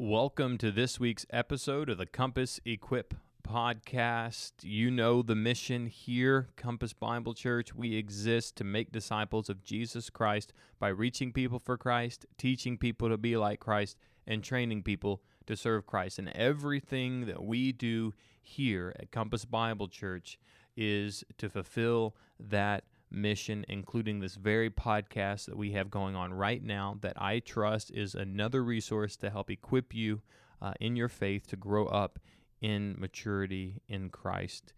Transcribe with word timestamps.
Welcome 0.00 0.58
to 0.58 0.70
this 0.70 1.00
week's 1.00 1.26
episode 1.28 1.90
of 1.90 1.98
the 1.98 2.06
Compass 2.06 2.60
Equip 2.64 3.14
podcast. 3.42 4.52
You 4.62 4.92
know 4.92 5.22
the 5.22 5.34
mission 5.34 5.88
here, 5.88 6.50
Compass 6.54 6.92
Bible 6.92 7.34
Church. 7.34 7.74
We 7.74 7.96
exist 7.96 8.54
to 8.58 8.64
make 8.64 8.92
disciples 8.92 9.48
of 9.48 9.64
Jesus 9.64 10.08
Christ 10.08 10.52
by 10.78 10.86
reaching 10.90 11.32
people 11.32 11.58
for 11.58 11.76
Christ, 11.76 12.26
teaching 12.36 12.78
people 12.78 13.08
to 13.08 13.16
be 13.16 13.36
like 13.36 13.58
Christ, 13.58 13.96
and 14.24 14.44
training 14.44 14.84
people 14.84 15.20
to 15.46 15.56
serve 15.56 15.84
Christ. 15.84 16.20
And 16.20 16.28
everything 16.28 17.26
that 17.26 17.42
we 17.42 17.72
do 17.72 18.14
here 18.40 18.94
at 19.00 19.10
Compass 19.10 19.46
Bible 19.46 19.88
Church 19.88 20.38
is 20.76 21.24
to 21.38 21.48
fulfill 21.48 22.14
that 22.38 22.84
mission, 23.10 23.64
including 23.68 24.20
this 24.20 24.34
very 24.34 24.70
podcast 24.70 25.46
that 25.46 25.56
we 25.56 25.72
have 25.72 25.90
going 25.90 26.14
on 26.16 26.32
right 26.32 26.62
now, 26.62 26.96
that 27.00 27.20
I 27.20 27.40
trust 27.40 27.90
is 27.90 28.14
another 28.14 28.62
resource 28.62 29.16
to 29.16 29.30
help 29.30 29.50
equip 29.50 29.94
you 29.94 30.22
uh, 30.60 30.74
in 30.80 30.96
your 30.96 31.08
faith 31.08 31.46
to 31.48 31.56
grow 31.56 31.86
up 31.86 32.18
in 32.60 32.96
maturity 32.98 33.82
in 33.88 34.10
Christ 34.10 34.72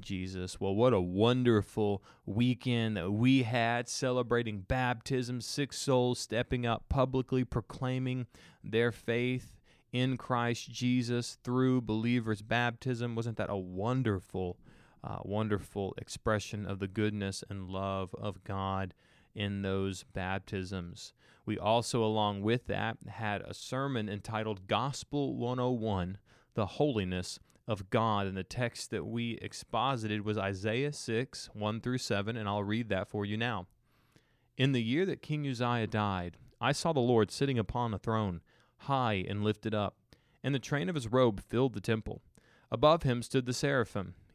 Jesus. 0.00 0.60
Well, 0.60 0.74
what 0.74 0.92
a 0.92 1.00
wonderful 1.00 2.02
weekend 2.26 2.96
that 2.96 3.10
we 3.10 3.42
had 3.42 3.88
celebrating 3.88 4.60
baptism, 4.60 5.40
six 5.40 5.78
souls 5.78 6.18
stepping 6.18 6.66
up 6.66 6.88
publicly 6.88 7.44
proclaiming 7.44 8.26
their 8.62 8.92
faith 8.92 9.56
in 9.92 10.16
Christ 10.16 10.70
Jesus 10.70 11.38
through 11.44 11.82
believers' 11.82 12.42
baptism. 12.42 13.14
Wasn't 13.14 13.36
that 13.36 13.50
a 13.50 13.56
wonderful? 13.56 14.56
Uh, 15.04 15.18
wonderful 15.22 15.94
expression 15.98 16.66
of 16.66 16.78
the 16.78 16.88
goodness 16.88 17.44
and 17.50 17.68
love 17.68 18.14
of 18.14 18.42
God 18.42 18.94
in 19.34 19.62
those 19.62 20.04
baptisms. 20.14 21.12
We 21.44 21.58
also, 21.58 22.02
along 22.02 22.42
with 22.42 22.66
that, 22.68 22.96
had 23.08 23.42
a 23.42 23.52
sermon 23.52 24.08
entitled 24.08 24.66
Gospel 24.66 25.36
101 25.36 26.18
The 26.54 26.66
Holiness 26.66 27.38
of 27.68 27.90
God. 27.90 28.26
And 28.26 28.36
the 28.36 28.44
text 28.44 28.90
that 28.90 29.04
we 29.04 29.38
exposited 29.42 30.24
was 30.24 30.38
Isaiah 30.38 30.92
6 30.92 31.50
1 31.52 31.80
through 31.80 31.98
7, 31.98 32.36
and 32.36 32.48
I'll 32.48 32.64
read 32.64 32.88
that 32.88 33.08
for 33.08 33.26
you 33.26 33.36
now. 33.36 33.66
In 34.56 34.72
the 34.72 34.82
year 34.82 35.04
that 35.06 35.22
King 35.22 35.46
Uzziah 35.46 35.86
died, 35.86 36.36
I 36.60 36.72
saw 36.72 36.92
the 36.92 37.00
Lord 37.00 37.30
sitting 37.30 37.58
upon 37.58 37.92
a 37.92 37.98
throne, 37.98 38.40
high 38.78 39.24
and 39.28 39.44
lifted 39.44 39.74
up, 39.74 39.96
and 40.42 40.54
the 40.54 40.60
train 40.60 40.88
of 40.88 40.94
his 40.94 41.08
robe 41.08 41.42
filled 41.42 41.74
the 41.74 41.80
temple. 41.80 42.22
Above 42.70 43.02
him 43.02 43.22
stood 43.22 43.46
the 43.46 43.52
seraphim. 43.52 44.14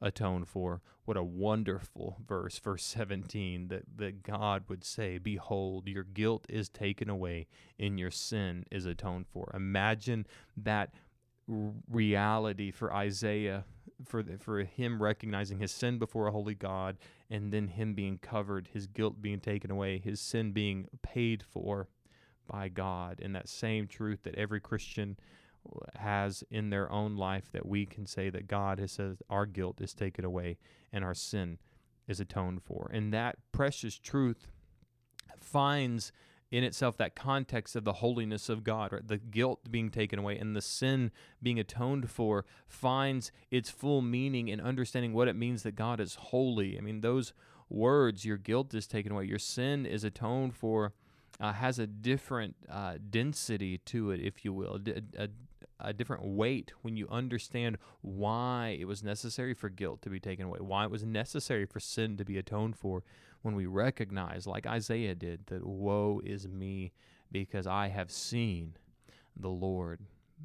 atoned 0.00 0.48
for. 0.48 0.80
What 1.04 1.16
a 1.16 1.22
wonderful 1.22 2.18
verse, 2.26 2.58
verse 2.58 2.84
17, 2.84 3.68
that, 3.68 3.84
that 3.96 4.22
God 4.22 4.64
would 4.68 4.84
say, 4.84 5.18
Behold, 5.18 5.88
your 5.88 6.04
guilt 6.04 6.44
is 6.48 6.68
taken 6.68 7.08
away 7.08 7.46
and 7.78 7.98
your 7.98 8.10
sin 8.10 8.64
is 8.70 8.84
atoned 8.84 9.26
for. 9.26 9.50
Imagine 9.54 10.26
that 10.56 10.92
reality 11.46 12.70
for 12.70 12.92
Isaiah, 12.92 13.64
for, 14.04 14.22
the, 14.22 14.38
for 14.38 14.62
him 14.64 15.02
recognizing 15.02 15.58
his 15.58 15.72
sin 15.72 15.98
before 15.98 16.26
a 16.26 16.32
holy 16.32 16.54
God, 16.54 16.98
and 17.30 17.52
then 17.52 17.68
him 17.68 17.94
being 17.94 18.18
covered, 18.18 18.68
his 18.72 18.86
guilt 18.86 19.20
being 19.20 19.40
taken 19.40 19.70
away, 19.70 19.98
his 19.98 20.20
sin 20.20 20.52
being 20.52 20.88
paid 21.02 21.42
for 21.42 21.88
by 22.46 22.68
God. 22.68 23.20
And 23.22 23.34
that 23.34 23.48
same 23.48 23.86
truth 23.86 24.22
that 24.24 24.34
every 24.34 24.60
Christian 24.60 25.16
has 25.96 26.44
in 26.50 26.70
their 26.70 26.90
own 26.90 27.16
life 27.16 27.50
that 27.52 27.66
we 27.66 27.86
can 27.86 28.06
say 28.06 28.30
that 28.30 28.46
God 28.46 28.78
has 28.78 28.92
said 28.92 29.18
our 29.28 29.46
guilt 29.46 29.80
is 29.80 29.94
taken 29.94 30.24
away 30.24 30.58
and 30.92 31.04
our 31.04 31.14
sin 31.14 31.58
is 32.06 32.20
atoned 32.20 32.62
for. 32.62 32.90
And 32.92 33.12
that 33.12 33.36
precious 33.52 33.98
truth 33.98 34.48
finds 35.40 36.12
in 36.50 36.64
itself 36.64 36.96
that 36.96 37.14
context 37.14 37.76
of 37.76 37.84
the 37.84 37.94
holiness 37.94 38.48
of 38.48 38.64
God, 38.64 38.92
right? 38.92 39.06
the 39.06 39.18
guilt 39.18 39.70
being 39.70 39.90
taken 39.90 40.18
away 40.18 40.38
and 40.38 40.56
the 40.56 40.62
sin 40.62 41.10
being 41.42 41.58
atoned 41.58 42.10
for, 42.10 42.44
finds 42.66 43.30
its 43.50 43.68
full 43.68 44.00
meaning 44.00 44.48
in 44.48 44.60
understanding 44.60 45.12
what 45.12 45.28
it 45.28 45.36
means 45.36 45.62
that 45.62 45.74
God 45.74 46.00
is 46.00 46.14
holy. 46.14 46.78
I 46.78 46.80
mean, 46.80 47.02
those 47.02 47.34
words, 47.68 48.24
your 48.24 48.38
guilt 48.38 48.72
is 48.72 48.86
taken 48.86 49.12
away, 49.12 49.24
your 49.24 49.38
sin 49.38 49.84
is 49.84 50.04
atoned 50.04 50.54
for, 50.54 50.94
uh, 51.38 51.52
has 51.52 51.78
a 51.78 51.86
different 51.86 52.56
uh, 52.70 52.94
density 53.10 53.78
to 53.78 54.10
it, 54.10 54.20
if 54.20 54.44
you 54.44 54.52
will, 54.52 54.80
a, 54.86 55.24
a, 55.24 55.28
a 55.80 55.92
different 55.92 56.24
weight 56.24 56.72
when 56.82 56.96
you 56.96 57.08
understand 57.08 57.78
why 58.00 58.76
it 58.78 58.86
was 58.86 59.02
necessary 59.02 59.54
for 59.54 59.68
guilt 59.68 60.02
to 60.02 60.10
be 60.10 60.20
taken 60.20 60.46
away, 60.46 60.58
why 60.60 60.84
it 60.84 60.90
was 60.90 61.04
necessary 61.04 61.66
for 61.66 61.80
sin 61.80 62.16
to 62.16 62.24
be 62.24 62.38
atoned 62.38 62.76
for, 62.76 63.02
when 63.42 63.54
we 63.54 63.66
recognize, 63.66 64.46
like 64.46 64.66
Isaiah 64.66 65.14
did, 65.14 65.46
that 65.46 65.64
woe 65.64 66.20
is 66.24 66.48
me 66.48 66.92
because 67.30 67.66
I 67.66 67.88
have 67.88 68.10
seen 68.10 68.76
the 69.36 69.48
Lord. 69.48 70.00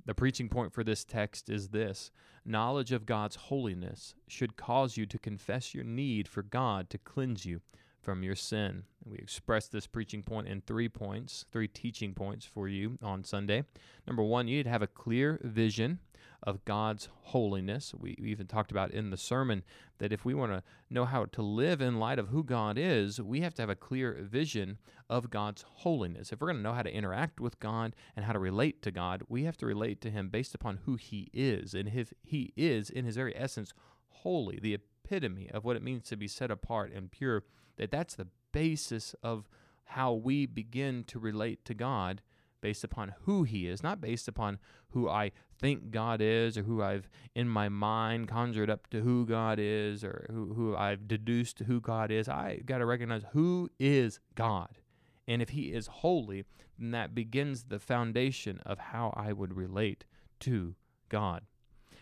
The 0.06 0.14
preaching 0.14 0.50
point 0.50 0.74
for 0.74 0.84
this 0.84 1.04
text 1.04 1.50
is 1.50 1.70
this 1.70 2.12
knowledge 2.46 2.92
of 2.92 3.06
God's 3.06 3.36
holiness 3.36 4.16
should 4.28 4.58
cause 4.58 4.98
you 4.98 5.06
to 5.06 5.18
confess 5.18 5.74
your 5.74 5.84
need 5.84 6.28
for 6.28 6.44
God 6.44 6.90
to 6.90 6.98
cleanse 6.98 7.46
you 7.46 7.62
from 8.04 8.22
your 8.22 8.36
sin. 8.36 8.84
We 9.06 9.18
expressed 9.18 9.72
this 9.72 9.88
preaching 9.88 10.24
point 10.24 10.48
in 10.48 10.62
three 10.62 10.90
points, 10.90 11.46
three 11.52 11.68
teaching 11.68 12.14
points 12.14 12.46
for 12.46 12.68
you 12.68 12.98
on 13.02 13.24
Sunday. 13.24 13.64
Number 14.06 14.24
one, 14.24 14.48
you 14.48 14.58
need 14.58 14.64
to 14.64 14.70
have 14.70 14.82
a 14.82 14.88
clear 14.88 15.40
vision 15.44 16.00
of 16.44 16.66
God's 16.66 17.08
holiness. 17.22 17.94
We 17.98 18.16
even 18.20 18.48
talked 18.48 18.72
about 18.72 18.92
in 18.92 19.10
the 19.10 19.18
sermon 19.18 19.64
that 20.00 20.12
if 20.12 20.26
we 20.26 20.34
want 20.34 20.52
to 20.52 20.64
know 20.90 21.06
how 21.06 21.26
to 21.26 21.42
live 21.42 21.82
in 21.82 22.00
light 22.00 22.20
of 22.20 22.28
who 22.28 22.44
God 22.44 22.78
is, 22.78 23.22
we 23.22 23.42
have 23.42 23.54
to 23.56 23.62
have 23.62 23.70
a 23.70 23.76
clear 23.76 24.18
vision 24.22 24.78
of 25.10 25.30
God's 25.30 25.64
holiness. 25.68 26.32
If 26.32 26.42
we're 26.42 26.48
going 26.48 26.58
to 26.58 26.64
know 26.64 26.74
how 26.74 26.82
to 26.82 26.94
interact 26.94 27.40
with 27.40 27.60
God 27.60 27.96
and 28.16 28.26
how 28.26 28.34
to 28.34 28.40
relate 28.40 28.82
to 28.82 28.92
God, 28.92 29.24
we 29.30 29.46
have 29.46 29.58
to 29.58 29.66
relate 29.66 30.02
to 30.02 30.12
Him 30.12 30.28
based 30.30 30.54
upon 30.54 30.80
who 30.86 30.96
He 30.96 31.30
is. 31.34 31.74
And 31.74 31.88
if 31.88 32.14
He 32.22 32.52
is, 32.58 32.90
in 32.90 33.06
His 33.06 33.16
very 33.16 33.36
essence, 33.38 33.74
holy, 34.10 34.60
the 34.62 34.74
epitome 34.74 35.50
of 35.52 35.64
what 35.64 35.78
it 35.78 35.84
means 35.84 36.04
to 36.10 36.18
be 36.18 36.28
set 36.28 36.52
apart 36.52 36.92
and 36.92 37.12
pure 37.12 37.44
that 37.78 37.92
that's 37.92 38.16
the 38.16 38.28
basis 38.52 39.16
of 39.24 39.48
how 39.86 40.14
we 40.14 40.46
begin 40.46 41.04
to 41.06 41.20
relate 41.20 41.66
to 41.66 41.74
God 41.74 42.22
based 42.62 42.84
upon 42.84 43.14
who 43.24 43.44
he 43.44 43.68
is, 43.68 43.84
not 43.84 44.00
based 44.00 44.28
upon 44.28 44.58
who 44.92 45.10
I 45.10 45.32
think 45.60 45.92
God 45.92 46.22
is 46.22 46.58
or 46.58 46.64
who 46.64 46.82
I've 46.82 47.10
in 47.36 47.50
my 47.50 47.68
mind 47.68 48.30
conjured 48.30 48.70
up 48.70 48.90
to 48.92 49.02
who 49.02 49.26
God 49.26 49.60
is 49.60 50.04
or 50.04 50.28
who, 50.32 50.54
who 50.54 50.76
I've 50.76 51.08
deduced 51.08 51.60
who 51.60 51.82
God 51.82 52.10
is. 52.10 52.30
I 52.30 52.62
got 52.66 52.78
to 52.78 52.86
recognize 52.86 53.24
who 53.34 53.70
is 53.80 54.20
God. 54.36 54.80
And 55.28 55.42
if 55.42 55.50
he 55.50 55.74
is 55.74 55.88
holy, 55.88 56.46
then 56.80 56.92
that 56.92 57.14
begins 57.14 57.66
the 57.66 57.80
foundation 57.80 58.60
of 58.66 58.80
how 58.80 59.14
I 59.16 59.34
would 59.34 59.56
relate 59.56 60.06
to 60.42 60.76
God. 61.10 61.44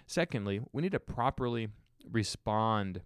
Secondly, 0.06 0.62
we 0.72 0.82
need 0.82 0.92
to 0.92 1.00
properly 1.00 1.70
respond 2.10 3.02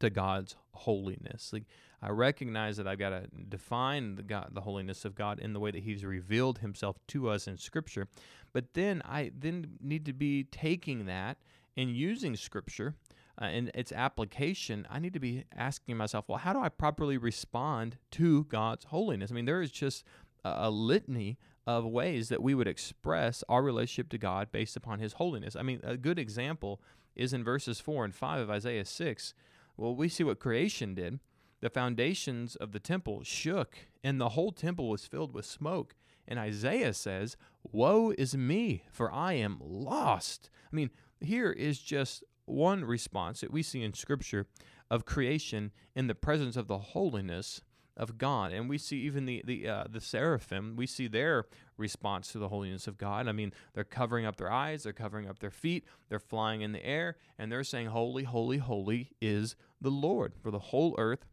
to 0.00 0.10
God's 0.10 0.56
holiness. 0.72 1.50
Like 1.52 1.64
I 2.02 2.10
recognize 2.10 2.76
that 2.76 2.86
I've 2.86 2.98
got 2.98 3.10
to 3.10 3.26
define 3.48 4.16
the 4.16 4.22
God, 4.22 4.50
the 4.52 4.60
holiness 4.60 5.04
of 5.04 5.14
God 5.14 5.38
in 5.38 5.52
the 5.52 5.60
way 5.60 5.70
that 5.70 5.82
He's 5.82 6.04
revealed 6.04 6.58
Himself 6.58 6.98
to 7.08 7.28
us 7.28 7.46
in 7.46 7.56
Scripture, 7.58 8.08
but 8.52 8.74
then 8.74 9.02
I 9.04 9.32
then 9.36 9.78
need 9.80 10.04
to 10.06 10.12
be 10.12 10.44
taking 10.44 11.06
that 11.06 11.38
and 11.76 11.90
using 11.90 12.36
Scripture 12.36 12.94
uh, 13.40 13.46
and 13.46 13.70
its 13.74 13.92
application. 13.92 14.86
I 14.90 14.98
need 14.98 15.12
to 15.14 15.20
be 15.20 15.44
asking 15.54 15.96
myself, 15.96 16.26
well, 16.28 16.38
how 16.38 16.52
do 16.52 16.60
I 16.60 16.68
properly 16.68 17.18
respond 17.18 17.98
to 18.12 18.44
God's 18.44 18.86
holiness? 18.86 19.30
I 19.30 19.34
mean, 19.34 19.44
there 19.44 19.62
is 19.62 19.70
just 19.70 20.04
a, 20.44 20.68
a 20.68 20.70
litany 20.70 21.38
of 21.66 21.84
ways 21.84 22.28
that 22.28 22.42
we 22.42 22.54
would 22.54 22.68
express 22.68 23.42
our 23.48 23.62
relationship 23.62 24.08
to 24.10 24.18
God 24.18 24.52
based 24.52 24.76
upon 24.76 25.00
His 25.00 25.14
holiness. 25.14 25.56
I 25.56 25.62
mean, 25.62 25.80
a 25.82 25.96
good 25.96 26.18
example 26.18 26.80
is 27.16 27.32
in 27.32 27.42
verses 27.42 27.80
four 27.80 28.04
and 28.04 28.14
five 28.14 28.40
of 28.40 28.50
Isaiah 28.50 28.84
six 28.84 29.34
Well, 29.76 29.94
we 29.94 30.08
see 30.08 30.24
what 30.24 30.40
creation 30.40 30.94
did. 30.94 31.20
The 31.60 31.70
foundations 31.70 32.56
of 32.56 32.72
the 32.72 32.80
temple 32.80 33.22
shook, 33.24 33.76
and 34.04 34.20
the 34.20 34.30
whole 34.30 34.52
temple 34.52 34.88
was 34.88 35.06
filled 35.06 35.32
with 35.32 35.44
smoke. 35.46 35.94
And 36.28 36.38
Isaiah 36.38 36.94
says, 36.94 37.36
Woe 37.72 38.12
is 38.16 38.36
me, 38.36 38.84
for 38.90 39.12
I 39.12 39.34
am 39.34 39.58
lost. 39.60 40.50
I 40.72 40.76
mean, 40.76 40.90
here 41.20 41.50
is 41.50 41.78
just 41.78 42.24
one 42.44 42.84
response 42.84 43.40
that 43.40 43.52
we 43.52 43.62
see 43.62 43.82
in 43.82 43.94
Scripture 43.94 44.46
of 44.90 45.04
creation 45.04 45.72
in 45.94 46.06
the 46.06 46.14
presence 46.14 46.56
of 46.56 46.68
the 46.68 46.78
holiness 46.78 47.60
of 47.96 48.18
God. 48.18 48.52
And 48.52 48.68
we 48.68 48.78
see 48.78 48.98
even 48.98 49.24
the 49.26 49.42
the 49.44 49.68
uh, 49.68 49.84
the 49.88 50.00
seraphim, 50.00 50.74
we 50.76 50.86
see 50.86 51.08
their 51.08 51.46
response 51.76 52.32
to 52.32 52.38
the 52.38 52.48
holiness 52.48 52.86
of 52.86 52.98
God. 52.98 53.28
I 53.28 53.32
mean, 53.32 53.52
they're 53.74 53.84
covering 53.84 54.26
up 54.26 54.36
their 54.36 54.50
eyes, 54.50 54.82
they're 54.82 54.92
covering 54.92 55.28
up 55.28 55.38
their 55.38 55.50
feet, 55.50 55.84
they're 56.08 56.18
flying 56.18 56.60
in 56.60 56.72
the 56.72 56.84
air, 56.84 57.16
and 57.38 57.50
they're 57.50 57.64
saying, 57.64 57.88
"Holy, 57.88 58.24
holy, 58.24 58.58
holy 58.58 59.12
is 59.20 59.56
the 59.80 59.90
Lord, 59.90 60.34
for 60.42 60.50
the 60.50 60.58
whole 60.58 60.94
earth 60.98 61.26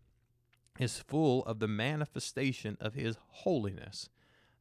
is 0.79 0.99
full 0.99 1.43
of 1.45 1.59
the 1.59 1.67
manifestation 1.67 2.77
of 2.79 2.93
his 2.93 3.17
holiness." 3.27 4.09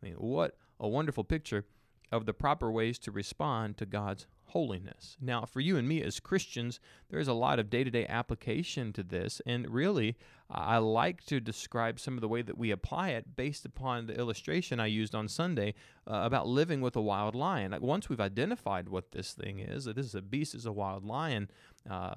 I 0.02 0.06
mean, 0.06 0.14
what 0.14 0.56
a 0.80 0.88
wonderful 0.88 1.24
picture 1.24 1.66
of 2.10 2.26
the 2.26 2.34
proper 2.34 2.70
ways 2.70 2.98
to 2.98 3.10
respond 3.10 3.76
to 3.78 3.86
God's 3.86 4.26
holiness. 4.52 5.16
Now, 5.18 5.46
for 5.46 5.60
you 5.60 5.78
and 5.78 5.88
me 5.88 6.02
as 6.02 6.20
Christians, 6.20 6.78
there's 7.08 7.28
a 7.28 7.32
lot 7.32 7.58
of 7.58 7.70
day 7.70 7.84
to 7.84 7.90
day 7.90 8.06
application 8.06 8.92
to 8.92 9.02
this. 9.02 9.40
And 9.46 9.68
really, 9.70 10.16
I 10.50 10.76
like 10.76 11.24
to 11.26 11.40
describe 11.40 11.98
some 11.98 12.14
of 12.14 12.20
the 12.20 12.28
way 12.28 12.42
that 12.42 12.58
we 12.58 12.70
apply 12.70 13.10
it 13.10 13.34
based 13.34 13.64
upon 13.64 14.06
the 14.06 14.18
illustration 14.18 14.78
I 14.78 14.86
used 14.86 15.14
on 15.14 15.26
Sunday 15.26 15.74
uh, 16.06 16.20
about 16.24 16.46
living 16.46 16.82
with 16.82 16.96
a 16.96 17.00
wild 17.00 17.34
lion. 17.34 17.72
Like 17.72 17.80
once 17.80 18.08
we've 18.08 18.20
identified 18.20 18.90
what 18.90 19.12
this 19.12 19.32
thing 19.32 19.58
is, 19.58 19.84
that 19.84 19.96
this 19.96 20.06
is 20.06 20.14
a 20.14 20.22
beast, 20.22 20.54
is 20.54 20.66
a 20.66 20.72
wild 20.72 21.04
lion. 21.04 21.50
Uh, 21.88 22.14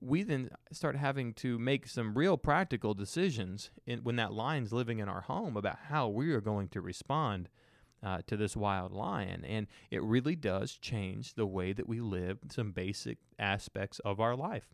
we 0.00 0.22
then 0.22 0.50
start 0.70 0.94
having 0.96 1.34
to 1.34 1.58
make 1.58 1.88
some 1.88 2.14
real 2.14 2.36
practical 2.36 2.94
decisions 2.94 3.70
in, 3.86 4.04
when 4.04 4.16
that 4.16 4.32
lion's 4.32 4.72
living 4.72 5.00
in 5.00 5.08
our 5.08 5.22
home 5.22 5.56
about 5.56 5.78
how 5.88 6.08
we 6.08 6.32
are 6.32 6.40
going 6.40 6.68
to 6.68 6.80
respond 6.80 7.48
uh, 8.02 8.18
to 8.26 8.36
this 8.36 8.56
wild 8.56 8.92
lion. 8.92 9.44
And 9.44 9.66
it 9.90 10.02
really 10.02 10.36
does 10.36 10.72
change 10.72 11.34
the 11.34 11.46
way 11.46 11.72
that 11.72 11.88
we 11.88 12.00
live 12.00 12.38
some 12.50 12.72
basic 12.72 13.18
aspects 13.38 13.98
of 14.00 14.20
our 14.20 14.36
life. 14.36 14.68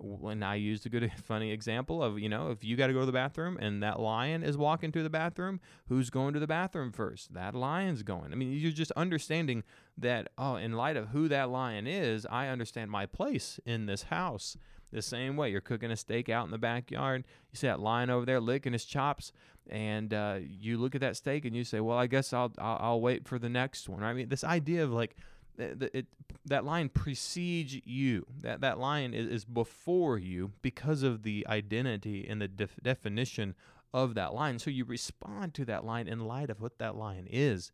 When 0.00 0.44
I 0.44 0.54
used 0.54 0.86
a 0.86 0.88
good, 0.88 1.10
funny 1.24 1.50
example 1.50 2.02
of, 2.02 2.18
you 2.18 2.28
know, 2.28 2.50
if 2.50 2.62
you 2.62 2.76
got 2.76 2.86
to 2.86 2.92
go 2.92 3.00
to 3.00 3.06
the 3.06 3.12
bathroom 3.12 3.58
and 3.60 3.82
that 3.82 3.98
lion 3.98 4.42
is 4.42 4.56
walking 4.56 4.92
to 4.92 5.02
the 5.02 5.10
bathroom, 5.10 5.60
who's 5.88 6.10
going 6.10 6.34
to 6.34 6.40
the 6.40 6.46
bathroom 6.46 6.92
first? 6.92 7.34
That 7.34 7.54
lion's 7.54 8.02
going. 8.02 8.32
I 8.32 8.36
mean, 8.36 8.52
you're 8.52 8.70
just 8.70 8.92
understanding 8.92 9.64
that, 9.96 10.28
oh, 10.38 10.56
in 10.56 10.74
light 10.74 10.96
of 10.96 11.08
who 11.08 11.26
that 11.28 11.50
lion 11.50 11.86
is, 11.86 12.26
I 12.30 12.48
understand 12.48 12.90
my 12.90 13.06
place 13.06 13.58
in 13.66 13.86
this 13.86 14.04
house 14.04 14.56
the 14.92 15.02
same 15.02 15.36
way. 15.36 15.50
You're 15.50 15.60
cooking 15.60 15.90
a 15.90 15.96
steak 15.96 16.28
out 16.28 16.44
in 16.44 16.50
the 16.50 16.58
backyard. 16.58 17.24
You 17.52 17.56
see 17.56 17.66
that 17.66 17.80
lion 17.80 18.10
over 18.10 18.24
there 18.24 18.40
licking 18.40 18.72
his 18.72 18.84
chops, 18.84 19.32
and 19.68 20.12
uh, 20.14 20.38
you 20.40 20.78
look 20.78 20.94
at 20.94 21.00
that 21.00 21.16
steak 21.16 21.44
and 21.44 21.54
you 21.54 21.64
say, 21.64 21.80
"Well, 21.80 21.98
I 21.98 22.06
guess 22.06 22.32
I'll, 22.32 22.52
I'll, 22.58 22.78
I'll 22.80 23.00
wait 23.00 23.26
for 23.26 23.38
the 23.38 23.48
next 23.48 23.88
one." 23.88 24.02
I 24.02 24.12
mean, 24.12 24.28
this 24.28 24.44
idea 24.44 24.84
of 24.84 24.92
like 24.92 25.16
it, 25.58 25.90
it, 25.92 26.06
that 26.46 26.64
lion 26.64 26.88
precedes 26.88 27.76
you. 27.84 28.26
That 28.40 28.60
that 28.60 28.78
lion 28.78 29.14
is, 29.14 29.28
is 29.28 29.44
before 29.44 30.18
you 30.18 30.52
because 30.62 31.02
of 31.02 31.22
the 31.22 31.46
identity 31.48 32.26
and 32.28 32.40
the 32.40 32.48
def- 32.48 32.76
definition 32.82 33.54
of 33.92 34.14
that 34.14 34.34
lion. 34.34 34.58
So 34.58 34.70
you 34.70 34.84
respond 34.84 35.54
to 35.54 35.64
that 35.66 35.84
lion 35.84 36.08
in 36.08 36.20
light 36.20 36.50
of 36.50 36.60
what 36.60 36.78
that 36.78 36.96
lion 36.96 37.26
is. 37.28 37.72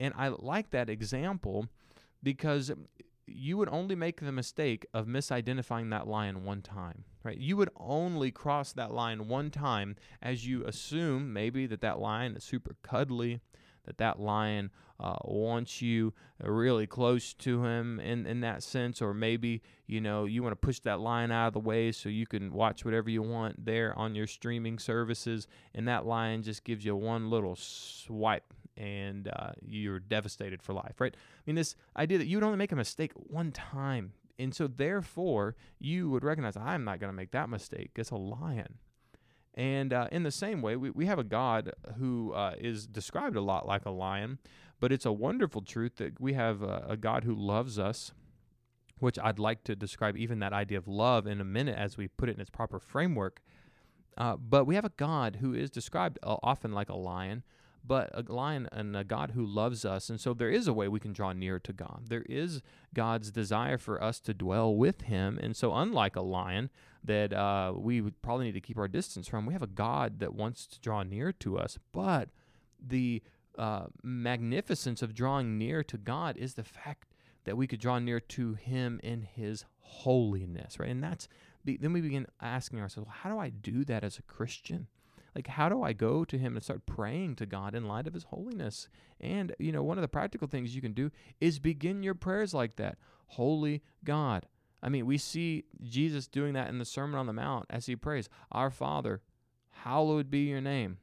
And 0.00 0.12
I 0.16 0.28
like 0.28 0.70
that 0.70 0.90
example 0.90 1.68
because 2.22 2.72
you 3.26 3.56
would 3.56 3.68
only 3.70 3.94
make 3.94 4.20
the 4.20 4.32
mistake 4.32 4.86
of 4.92 5.06
misidentifying 5.06 5.90
that 5.90 6.06
lion 6.06 6.44
one 6.44 6.62
time, 6.62 7.04
right? 7.22 7.38
You 7.38 7.56
would 7.56 7.70
only 7.76 8.30
cross 8.30 8.72
that 8.72 8.92
line 8.92 9.28
one 9.28 9.50
time 9.50 9.96
as 10.22 10.46
you 10.46 10.64
assume 10.64 11.32
maybe 11.32 11.66
that 11.66 11.80
that 11.80 11.98
lion 11.98 12.36
is 12.36 12.44
super 12.44 12.76
cuddly, 12.82 13.40
that 13.86 13.98
that 13.98 14.18
lion 14.18 14.70
uh, 15.00 15.16
wants 15.24 15.82
you 15.82 16.12
really 16.42 16.86
close 16.86 17.34
to 17.34 17.64
him 17.64 17.98
in, 18.00 18.26
in 18.26 18.40
that 18.40 18.62
sense, 18.62 19.02
or 19.02 19.12
maybe 19.12 19.62
you 19.86 20.00
know 20.00 20.24
you 20.24 20.42
want 20.42 20.52
to 20.52 20.66
push 20.66 20.78
that 20.80 21.00
lion 21.00 21.30
out 21.30 21.48
of 21.48 21.52
the 21.52 21.60
way 21.60 21.92
so 21.92 22.08
you 22.08 22.26
can 22.26 22.52
watch 22.52 22.84
whatever 22.84 23.10
you 23.10 23.22
want 23.22 23.64
there 23.64 23.96
on 23.98 24.14
your 24.14 24.26
streaming 24.26 24.78
services, 24.78 25.46
and 25.74 25.88
that 25.88 26.06
lion 26.06 26.42
just 26.42 26.64
gives 26.64 26.84
you 26.84 26.94
one 26.94 27.28
little 27.28 27.56
swipe 27.56 28.54
and 28.76 29.28
uh, 29.28 29.52
you're 29.60 30.00
devastated 30.00 30.62
for 30.62 30.72
life, 30.72 31.00
right? 31.00 31.14
I 31.14 31.40
mean, 31.46 31.56
this 31.56 31.76
idea 31.96 32.18
that 32.18 32.26
you 32.26 32.36
would 32.36 32.44
only 32.44 32.58
make 32.58 32.72
a 32.72 32.76
mistake 32.76 33.12
one 33.14 33.52
time. 33.52 34.12
And 34.38 34.52
so, 34.54 34.66
therefore, 34.66 35.54
you 35.78 36.10
would 36.10 36.24
recognize, 36.24 36.56
I'm 36.56 36.84
not 36.84 36.98
going 36.98 37.08
to 37.08 37.16
make 37.16 37.30
that 37.32 37.48
mistake. 37.48 37.92
It's 37.96 38.10
a 38.10 38.16
lion. 38.16 38.78
And 39.54 39.92
uh, 39.92 40.08
in 40.10 40.24
the 40.24 40.32
same 40.32 40.60
way, 40.60 40.74
we, 40.76 40.90
we 40.90 41.06
have 41.06 41.20
a 41.20 41.24
God 41.24 41.72
who 41.98 42.32
uh, 42.32 42.54
is 42.58 42.86
described 42.86 43.36
a 43.36 43.40
lot 43.40 43.66
like 43.66 43.84
a 43.86 43.90
lion, 43.90 44.38
but 44.80 44.90
it's 44.90 45.06
a 45.06 45.12
wonderful 45.12 45.62
truth 45.62 45.96
that 45.96 46.20
we 46.20 46.32
have 46.32 46.62
a, 46.62 46.84
a 46.88 46.96
God 46.96 47.22
who 47.22 47.34
loves 47.34 47.78
us, 47.78 48.12
which 48.98 49.18
I'd 49.22 49.38
like 49.38 49.62
to 49.64 49.76
describe 49.76 50.16
even 50.16 50.40
that 50.40 50.52
idea 50.52 50.78
of 50.78 50.88
love 50.88 51.28
in 51.28 51.40
a 51.40 51.44
minute 51.44 51.78
as 51.78 51.96
we 51.96 52.08
put 52.08 52.28
it 52.28 52.34
in 52.34 52.40
its 52.40 52.50
proper 52.50 52.80
framework. 52.80 53.40
Uh, 54.18 54.36
but 54.36 54.64
we 54.64 54.74
have 54.74 54.84
a 54.84 54.92
God 54.96 55.38
who 55.40 55.54
is 55.54 55.70
described 55.70 56.18
uh, 56.24 56.36
often 56.42 56.72
like 56.72 56.88
a 56.88 56.96
lion, 56.96 57.44
but 57.86 58.10
a 58.14 58.32
lion 58.32 58.68
and 58.72 58.96
a 58.96 59.04
God 59.04 59.32
who 59.32 59.44
loves 59.44 59.84
us. 59.84 60.08
And 60.08 60.20
so 60.20 60.32
there 60.32 60.50
is 60.50 60.66
a 60.66 60.72
way 60.72 60.88
we 60.88 61.00
can 61.00 61.12
draw 61.12 61.32
near 61.32 61.58
to 61.58 61.72
God. 61.72 62.04
There 62.08 62.24
is 62.28 62.62
God's 62.94 63.30
desire 63.30 63.76
for 63.76 64.02
us 64.02 64.20
to 64.20 64.34
dwell 64.34 64.74
with 64.74 65.02
Him. 65.02 65.38
And 65.42 65.54
so, 65.54 65.74
unlike 65.74 66.16
a 66.16 66.22
lion 66.22 66.70
that 67.02 67.32
uh, 67.32 67.74
we 67.76 68.00
would 68.00 68.20
probably 68.22 68.46
need 68.46 68.52
to 68.52 68.60
keep 68.60 68.78
our 68.78 68.88
distance 68.88 69.28
from, 69.28 69.44
we 69.44 69.52
have 69.52 69.62
a 69.62 69.66
God 69.66 70.20
that 70.20 70.34
wants 70.34 70.66
to 70.68 70.80
draw 70.80 71.02
near 71.02 71.32
to 71.32 71.58
us. 71.58 71.78
But 71.92 72.30
the 72.80 73.22
uh, 73.58 73.86
magnificence 74.02 75.02
of 75.02 75.14
drawing 75.14 75.58
near 75.58 75.84
to 75.84 75.98
God 75.98 76.36
is 76.36 76.54
the 76.54 76.64
fact 76.64 77.12
that 77.44 77.56
we 77.56 77.66
could 77.66 77.80
draw 77.80 77.98
near 77.98 78.20
to 78.20 78.54
Him 78.54 78.98
in 79.02 79.22
His 79.22 79.66
holiness, 79.78 80.78
right? 80.78 80.88
And 80.88 81.02
that's 81.02 81.28
then 81.64 81.92
we 81.94 82.02
begin 82.02 82.26
asking 82.42 82.80
ourselves, 82.80 83.06
well, 83.06 83.16
how 83.20 83.30
do 83.30 83.38
I 83.38 83.48
do 83.48 83.84
that 83.84 84.04
as 84.04 84.18
a 84.18 84.22
Christian? 84.22 84.86
Like 85.34 85.46
how 85.48 85.68
do 85.68 85.82
I 85.82 85.92
go 85.92 86.24
to 86.24 86.38
him 86.38 86.54
and 86.54 86.62
start 86.62 86.86
praying 86.86 87.36
to 87.36 87.46
God 87.46 87.74
in 87.74 87.88
light 87.88 88.06
of 88.06 88.14
his 88.14 88.24
holiness? 88.24 88.88
And 89.20 89.54
you 89.58 89.72
know, 89.72 89.82
one 89.82 89.98
of 89.98 90.02
the 90.02 90.08
practical 90.08 90.48
things 90.48 90.74
you 90.74 90.82
can 90.82 90.92
do 90.92 91.10
is 91.40 91.58
begin 91.58 92.02
your 92.02 92.14
prayers 92.14 92.54
like 92.54 92.76
that. 92.76 92.98
Holy 93.28 93.82
God. 94.04 94.46
I 94.82 94.90
mean, 94.90 95.06
we 95.06 95.16
see 95.16 95.64
Jesus 95.82 96.26
doing 96.26 96.52
that 96.52 96.68
in 96.68 96.78
the 96.78 96.84
Sermon 96.84 97.18
on 97.18 97.26
the 97.26 97.32
Mount 97.32 97.66
as 97.70 97.86
he 97.86 97.96
prays, 97.96 98.28
Our 98.52 98.70
Father, 98.70 99.22
hallowed 99.70 100.30
be 100.30 100.40
your 100.40 100.60
name, 100.60 100.98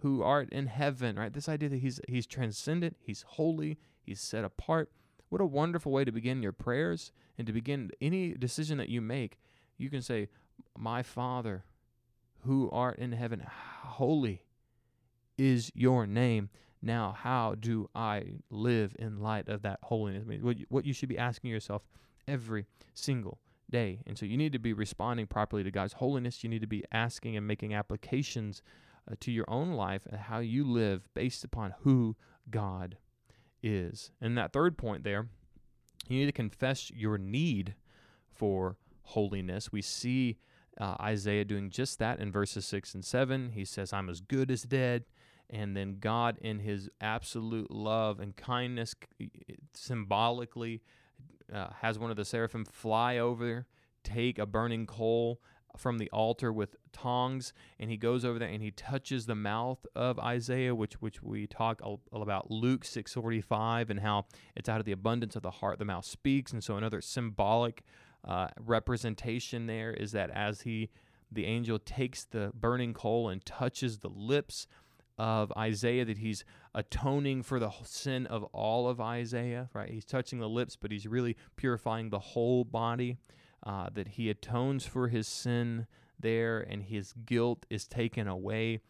who 0.00 0.22
art 0.22 0.48
in 0.50 0.66
heaven, 0.66 1.16
right? 1.16 1.32
This 1.32 1.48
idea 1.48 1.68
that 1.68 1.80
he's 1.80 2.00
he's 2.08 2.26
transcendent, 2.26 2.96
he's 2.98 3.22
holy, 3.22 3.78
he's 4.02 4.20
set 4.20 4.44
apart. 4.44 4.90
What 5.28 5.40
a 5.40 5.46
wonderful 5.46 5.92
way 5.92 6.04
to 6.04 6.12
begin 6.12 6.42
your 6.42 6.52
prayers 6.52 7.12
and 7.36 7.46
to 7.46 7.52
begin 7.52 7.90
any 8.00 8.32
decision 8.32 8.78
that 8.78 8.88
you 8.88 9.00
make. 9.00 9.38
You 9.76 9.90
can 9.90 10.02
say, 10.02 10.28
My 10.76 11.02
Father, 11.02 11.64
who 12.46 12.70
art 12.70 12.98
in 12.98 13.12
heaven, 13.12 13.44
holy 13.46 14.42
is 15.38 15.70
your 15.74 16.06
name. 16.06 16.48
Now, 16.82 17.16
how 17.18 17.56
do 17.58 17.88
I 17.94 18.24
live 18.50 18.94
in 18.98 19.20
light 19.20 19.48
of 19.48 19.62
that 19.62 19.80
holiness? 19.82 20.22
I 20.24 20.28
mean, 20.28 20.64
what, 20.68 20.86
you, 20.86 20.92
should 20.92 21.08
be 21.08 21.18
asking 21.18 21.50
yourself 21.50 21.82
every 22.28 22.66
single 22.94 23.38
day. 23.70 24.00
And 24.06 24.16
so 24.16 24.26
you 24.26 24.36
need 24.36 24.52
to 24.52 24.58
be 24.58 24.72
responding 24.72 25.26
properly 25.26 25.64
to 25.64 25.70
God's 25.70 25.94
holiness. 25.94 26.44
You 26.44 26.50
need 26.50 26.60
to 26.60 26.66
be 26.66 26.84
asking 26.92 27.36
and 27.36 27.46
making 27.46 27.74
applications 27.74 28.62
uh, 29.10 29.14
to 29.20 29.32
your 29.32 29.46
own 29.48 29.72
life 29.72 30.02
and 30.08 30.20
how 30.20 30.38
you 30.38 30.64
live 30.64 31.08
based 31.14 31.44
upon 31.44 31.74
who 31.80 32.16
God 32.50 32.98
is. 33.62 34.10
And 34.20 34.38
that 34.38 34.52
third 34.52 34.78
point 34.78 35.02
there, 35.02 35.28
you 36.08 36.18
need 36.18 36.26
to 36.26 36.32
confess 36.32 36.90
your 36.90 37.18
need 37.18 37.74
for 38.28 38.76
holiness. 39.02 39.72
We 39.72 39.82
see 39.82 40.38
uh, 40.80 40.96
Isaiah 41.00 41.44
doing 41.44 41.70
just 41.70 41.98
that 41.98 42.20
in 42.20 42.30
verses 42.30 42.66
6 42.66 42.94
and 42.94 43.04
7. 43.04 43.50
He 43.52 43.64
says, 43.64 43.92
I'm 43.92 44.08
as 44.08 44.20
good 44.20 44.50
as 44.50 44.62
dead. 44.62 45.04
And 45.48 45.76
then 45.76 45.98
God, 46.00 46.38
in 46.40 46.58
his 46.58 46.90
absolute 47.00 47.70
love 47.70 48.18
and 48.20 48.36
kindness, 48.36 48.94
symbolically 49.74 50.82
uh, 51.52 51.68
has 51.80 51.98
one 51.98 52.10
of 52.10 52.16
the 52.16 52.24
seraphim 52.24 52.64
fly 52.64 53.18
over, 53.18 53.66
take 54.02 54.38
a 54.38 54.46
burning 54.46 54.86
coal 54.86 55.40
from 55.76 55.98
the 55.98 56.10
altar 56.10 56.52
with 56.52 56.76
tongs, 56.92 57.52
and 57.78 57.90
he 57.90 57.96
goes 57.96 58.24
over 58.24 58.38
there 58.38 58.48
and 58.48 58.62
he 58.62 58.70
touches 58.70 59.26
the 59.26 59.34
mouth 59.34 59.84
of 59.94 60.18
Isaiah, 60.18 60.74
which 60.74 60.94
which 61.02 61.22
we 61.22 61.46
talk 61.46 61.80
about 62.12 62.50
Luke 62.50 62.84
6:45 62.84 63.90
and 63.90 64.00
how 64.00 64.24
it's 64.54 64.68
out 64.68 64.80
of 64.80 64.86
the 64.86 64.92
abundance 64.92 65.36
of 65.36 65.42
the 65.42 65.50
heart 65.50 65.78
the 65.78 65.84
mouth 65.84 66.04
speaks, 66.04 66.52
and 66.52 66.64
so 66.64 66.76
another 66.76 67.00
symbolic 67.00 67.84
uh, 68.26 68.48
representation 68.60 69.66
there 69.66 69.92
is 69.92 70.12
that 70.12 70.30
as 70.30 70.62
he 70.62 70.90
the 71.32 71.46
angel 71.46 71.78
takes 71.78 72.24
the 72.24 72.52
burning 72.54 72.94
coal 72.94 73.28
and 73.28 73.44
touches 73.44 73.98
the 73.98 74.08
lips 74.08 74.66
of 75.18 75.52
Isaiah 75.56 76.04
that 76.04 76.18
he's 76.18 76.44
atoning 76.74 77.42
for 77.42 77.58
the 77.58 77.70
sin 77.84 78.26
of 78.26 78.44
all 78.52 78.88
of 78.88 79.00
Isaiah, 79.00 79.68
right? 79.72 79.90
He's 79.90 80.04
touching 80.04 80.38
the 80.40 80.48
lips, 80.48 80.76
but 80.76 80.90
he's 80.92 81.06
really 81.06 81.36
purifying 81.56 82.10
the 82.10 82.18
whole 82.18 82.64
body. 82.64 83.18
uh, 83.64 83.88
that 83.94 84.08
he 84.08 84.30
atones 84.30 84.86
for 84.86 85.08
his 85.08 85.26
sin 85.26 85.86
there 86.18 86.60
and 86.60 86.84
his 86.84 87.12
guilt 87.12 87.66
is 87.68 87.86
taken 87.86 88.28
away. 88.28 88.80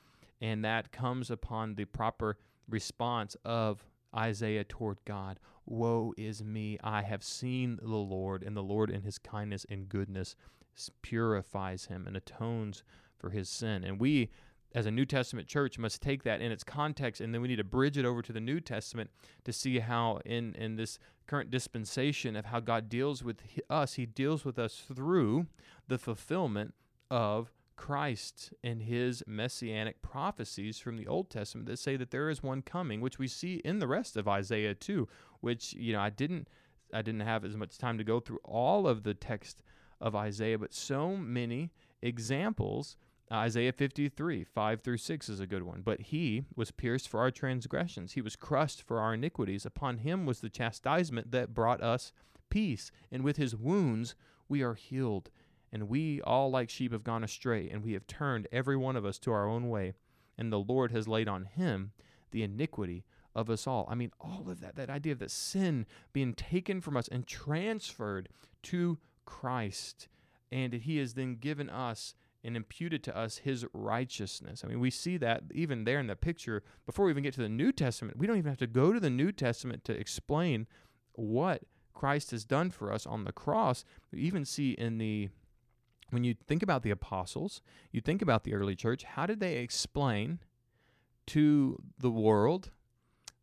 And 0.40 0.64
that 0.64 0.92
comes 0.92 1.30
upon 1.30 1.74
the 1.74 1.86
proper 1.86 2.36
response 2.68 3.36
of 3.44 3.84
Isaiah 4.14 4.64
toward 4.64 4.98
God. 5.04 5.40
Woe 5.66 6.14
is 6.16 6.42
me, 6.44 6.78
I 6.82 7.02
have 7.02 7.24
seen 7.24 7.78
the 7.82 7.96
Lord, 7.96 8.42
and 8.42 8.56
the 8.56 8.62
Lord 8.62 8.90
in 8.90 9.02
his 9.02 9.18
kindness 9.18 9.66
and 9.68 9.88
goodness 9.88 10.36
purifies 11.02 11.86
him 11.86 12.06
and 12.06 12.16
atones 12.16 12.84
for 13.18 13.30
his 13.30 13.48
sin. 13.48 13.82
And 13.82 13.98
we, 13.98 14.30
as 14.74 14.86
a 14.86 14.90
New 14.90 15.04
Testament 15.06 15.48
church, 15.48 15.78
must 15.78 16.02
take 16.02 16.22
that 16.22 16.40
in 16.40 16.52
its 16.52 16.62
context, 16.62 17.20
and 17.20 17.34
then 17.34 17.42
we 17.42 17.48
need 17.48 17.56
to 17.56 17.64
bridge 17.64 17.98
it 17.98 18.04
over 18.04 18.22
to 18.22 18.32
the 18.32 18.40
New 18.40 18.60
Testament 18.60 19.10
to 19.44 19.52
see 19.52 19.80
how, 19.80 20.20
in, 20.24 20.54
in 20.54 20.76
this 20.76 20.98
current 21.26 21.50
dispensation 21.50 22.36
of 22.36 22.46
how 22.46 22.60
God 22.60 22.88
deals 22.88 23.24
with 23.24 23.42
us, 23.68 23.94
he 23.94 24.06
deals 24.06 24.44
with 24.44 24.58
us 24.58 24.84
through 24.94 25.46
the 25.88 25.98
fulfillment 25.98 26.74
of 27.10 27.50
Christ 27.76 28.52
and 28.64 28.82
his 28.82 29.22
messianic 29.26 30.00
prophecies 30.02 30.78
from 30.78 30.96
the 30.96 31.06
Old 31.06 31.30
Testament 31.30 31.68
that 31.68 31.78
say 31.78 31.96
that 31.96 32.10
there 32.10 32.30
is 32.30 32.42
one 32.42 32.62
coming, 32.62 33.00
which 33.00 33.18
we 33.18 33.28
see 33.28 33.56
in 33.56 33.78
the 33.78 33.86
rest 33.86 34.16
of 34.16 34.26
Isaiah 34.26 34.74
too, 34.74 35.08
which 35.46 35.74
you 35.74 35.92
know 35.92 36.00
I 36.00 36.10
didn't 36.10 36.48
I 36.92 37.02
didn't 37.02 37.20
have 37.20 37.44
as 37.44 37.56
much 37.56 37.78
time 37.78 37.98
to 37.98 38.04
go 38.04 38.18
through 38.18 38.40
all 38.42 38.88
of 38.88 39.04
the 39.04 39.14
text 39.14 39.62
of 40.00 40.16
Isaiah, 40.16 40.58
but 40.58 40.74
so 40.74 41.16
many 41.16 41.70
examples. 42.02 42.96
Isaiah 43.32 43.72
53, 43.72 44.44
5 44.44 44.80
through 44.80 44.98
6 44.98 45.28
is 45.28 45.40
a 45.40 45.46
good 45.46 45.62
one. 45.62 45.82
But 45.82 46.00
he 46.00 46.44
was 46.54 46.70
pierced 46.72 47.08
for 47.08 47.20
our 47.20 47.30
transgressions, 47.30 48.12
he 48.12 48.20
was 48.20 48.34
crushed 48.34 48.82
for 48.82 49.00
our 49.00 49.14
iniquities. 49.14 49.64
Upon 49.64 49.98
him 49.98 50.26
was 50.26 50.40
the 50.40 50.50
chastisement 50.50 51.30
that 51.30 51.54
brought 51.54 51.80
us 51.80 52.12
peace, 52.50 52.90
and 53.12 53.22
with 53.22 53.36
his 53.36 53.54
wounds 53.54 54.16
we 54.48 54.62
are 54.62 54.74
healed. 54.74 55.30
And 55.72 55.88
we 55.88 56.20
all 56.22 56.50
like 56.50 56.70
sheep 56.70 56.92
have 56.92 57.04
gone 57.04 57.22
astray, 57.22 57.68
and 57.70 57.84
we 57.84 57.92
have 57.92 58.08
turned 58.08 58.48
every 58.50 58.76
one 58.76 58.96
of 58.96 59.04
us 59.04 59.18
to 59.20 59.32
our 59.32 59.48
own 59.48 59.68
way. 59.68 59.94
And 60.36 60.52
the 60.52 60.58
Lord 60.58 60.90
has 60.90 61.06
laid 61.06 61.28
on 61.28 61.44
him 61.44 61.92
the 62.32 62.42
iniquity 62.42 63.04
of 63.36 63.50
us 63.50 63.66
all. 63.66 63.86
I 63.88 63.94
mean, 63.94 64.10
all 64.18 64.46
of 64.48 64.60
that, 64.60 64.74
that 64.76 64.90
idea 64.90 65.12
of 65.12 65.18
the 65.18 65.28
sin 65.28 65.86
being 66.12 66.32
taken 66.32 66.80
from 66.80 66.96
us 66.96 67.06
and 67.06 67.26
transferred 67.26 68.30
to 68.64 68.98
Christ. 69.26 70.08
And 70.50 70.72
that 70.72 70.82
he 70.82 70.96
has 70.98 71.14
then 71.14 71.36
given 71.36 71.68
us 71.68 72.14
and 72.42 72.56
imputed 72.56 73.02
to 73.04 73.16
us 73.16 73.38
his 73.38 73.66
righteousness. 73.72 74.62
I 74.64 74.68
mean, 74.68 74.80
we 74.80 74.90
see 74.90 75.16
that 75.18 75.42
even 75.52 75.84
there 75.84 75.98
in 76.00 76.06
the 76.06 76.16
picture 76.16 76.62
before 76.86 77.04
we 77.04 77.10
even 77.10 77.24
get 77.24 77.34
to 77.34 77.42
the 77.42 77.48
New 77.48 77.72
Testament. 77.72 78.16
We 78.16 78.26
don't 78.26 78.38
even 78.38 78.50
have 78.50 78.58
to 78.58 78.66
go 78.66 78.92
to 78.92 79.00
the 79.00 79.10
New 79.10 79.32
Testament 79.32 79.84
to 79.84 79.92
explain 79.92 80.66
what 81.12 81.62
Christ 81.92 82.30
has 82.30 82.44
done 82.44 82.70
for 82.70 82.92
us 82.92 83.04
on 83.04 83.24
the 83.24 83.32
cross. 83.32 83.84
We 84.12 84.20
even 84.20 84.44
see 84.44 84.72
in 84.72 84.98
the 84.98 85.28
when 86.10 86.22
you 86.22 86.36
think 86.46 86.62
about 86.62 86.84
the 86.84 86.90
apostles, 86.90 87.60
you 87.90 88.00
think 88.00 88.22
about 88.22 88.44
the 88.44 88.54
early 88.54 88.76
church, 88.76 89.02
how 89.02 89.26
did 89.26 89.40
they 89.40 89.56
explain 89.56 90.38
to 91.26 91.82
the 91.98 92.10
world 92.10 92.70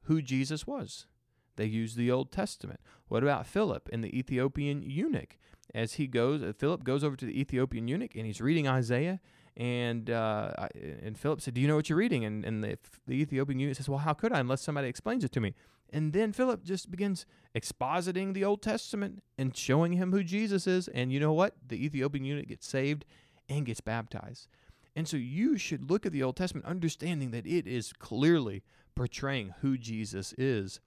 who 0.04 0.22
Jesus 0.22 0.66
was? 0.66 1.08
They 1.56 1.66
used 1.66 1.98
the 1.98 2.12
Old 2.12 2.32
Testament. 2.32 2.80
What 3.08 3.24
about 3.24 3.46
Philip 3.46 3.90
and 3.92 4.04
the 4.04 4.18
Ethiopian 4.18 4.82
eunuch? 4.82 5.38
As 5.74 5.94
he 5.94 6.08
goes, 6.08 6.42
uh, 6.42 6.54
Philip 6.58 6.84
goes 6.84 7.04
over 7.04 7.16
to 7.16 7.26
the 7.26 7.40
Ethiopian 7.40 7.88
eunuch 7.88 8.16
and 8.16 8.26
he's 8.26 8.42
reading 8.42 8.68
Isaiah. 8.68 9.20
And 9.56 10.10
uh, 10.10 10.68
and 11.04 11.16
Philip 11.16 11.40
said, 11.40 11.54
"Do 11.54 11.62
you 11.62 11.68
know 11.68 11.76
what 11.76 11.88
you're 11.88 11.98
reading?" 11.98 12.26
And 12.26 12.44
and 12.44 12.64
the, 12.64 12.76
the 13.06 13.14
Ethiopian 13.14 13.60
eunuch 13.60 13.78
says, 13.78 13.88
"Well, 13.88 14.00
how 14.00 14.14
could 14.14 14.34
I 14.34 14.40
unless 14.40 14.62
somebody 14.62 14.88
explains 14.88 15.24
it 15.24 15.32
to 15.34 15.40
me?" 15.40 15.54
And 15.92 16.12
then 16.12 16.34
Philip 16.34 16.64
just 16.64 16.90
begins 16.90 17.28
expositing 17.56 18.34
the 18.34 18.44
Old 18.44 18.64
Testament 18.64 19.22
and 19.38 19.56
showing 19.56 19.94
him 19.94 20.12
who 20.12 20.24
Jesus 20.24 20.66
is. 20.66 20.88
And 20.88 21.14
you 21.14 21.20
know 21.20 21.34
what? 21.34 21.54
The 21.68 21.86
Ethiopian 21.86 22.26
eunuch 22.26 22.48
gets 22.48 22.68
saved 22.68 23.06
and 23.48 23.64
gets 23.64 23.80
baptized. 23.80 24.48
And 24.96 25.08
so 25.08 25.18
you 25.18 25.58
should 25.58 25.90
look 25.90 26.06
at 26.08 26.12
the 26.12 26.24
Old 26.24 26.36
Testament 26.36 26.66
understanding 26.66 27.30
that 27.32 27.46
it 27.46 27.68
is 27.68 27.94
clearly 27.94 28.64
portraying 28.96 29.54
who 29.62 29.78
Jesus 29.78 30.34
is. 30.38 30.80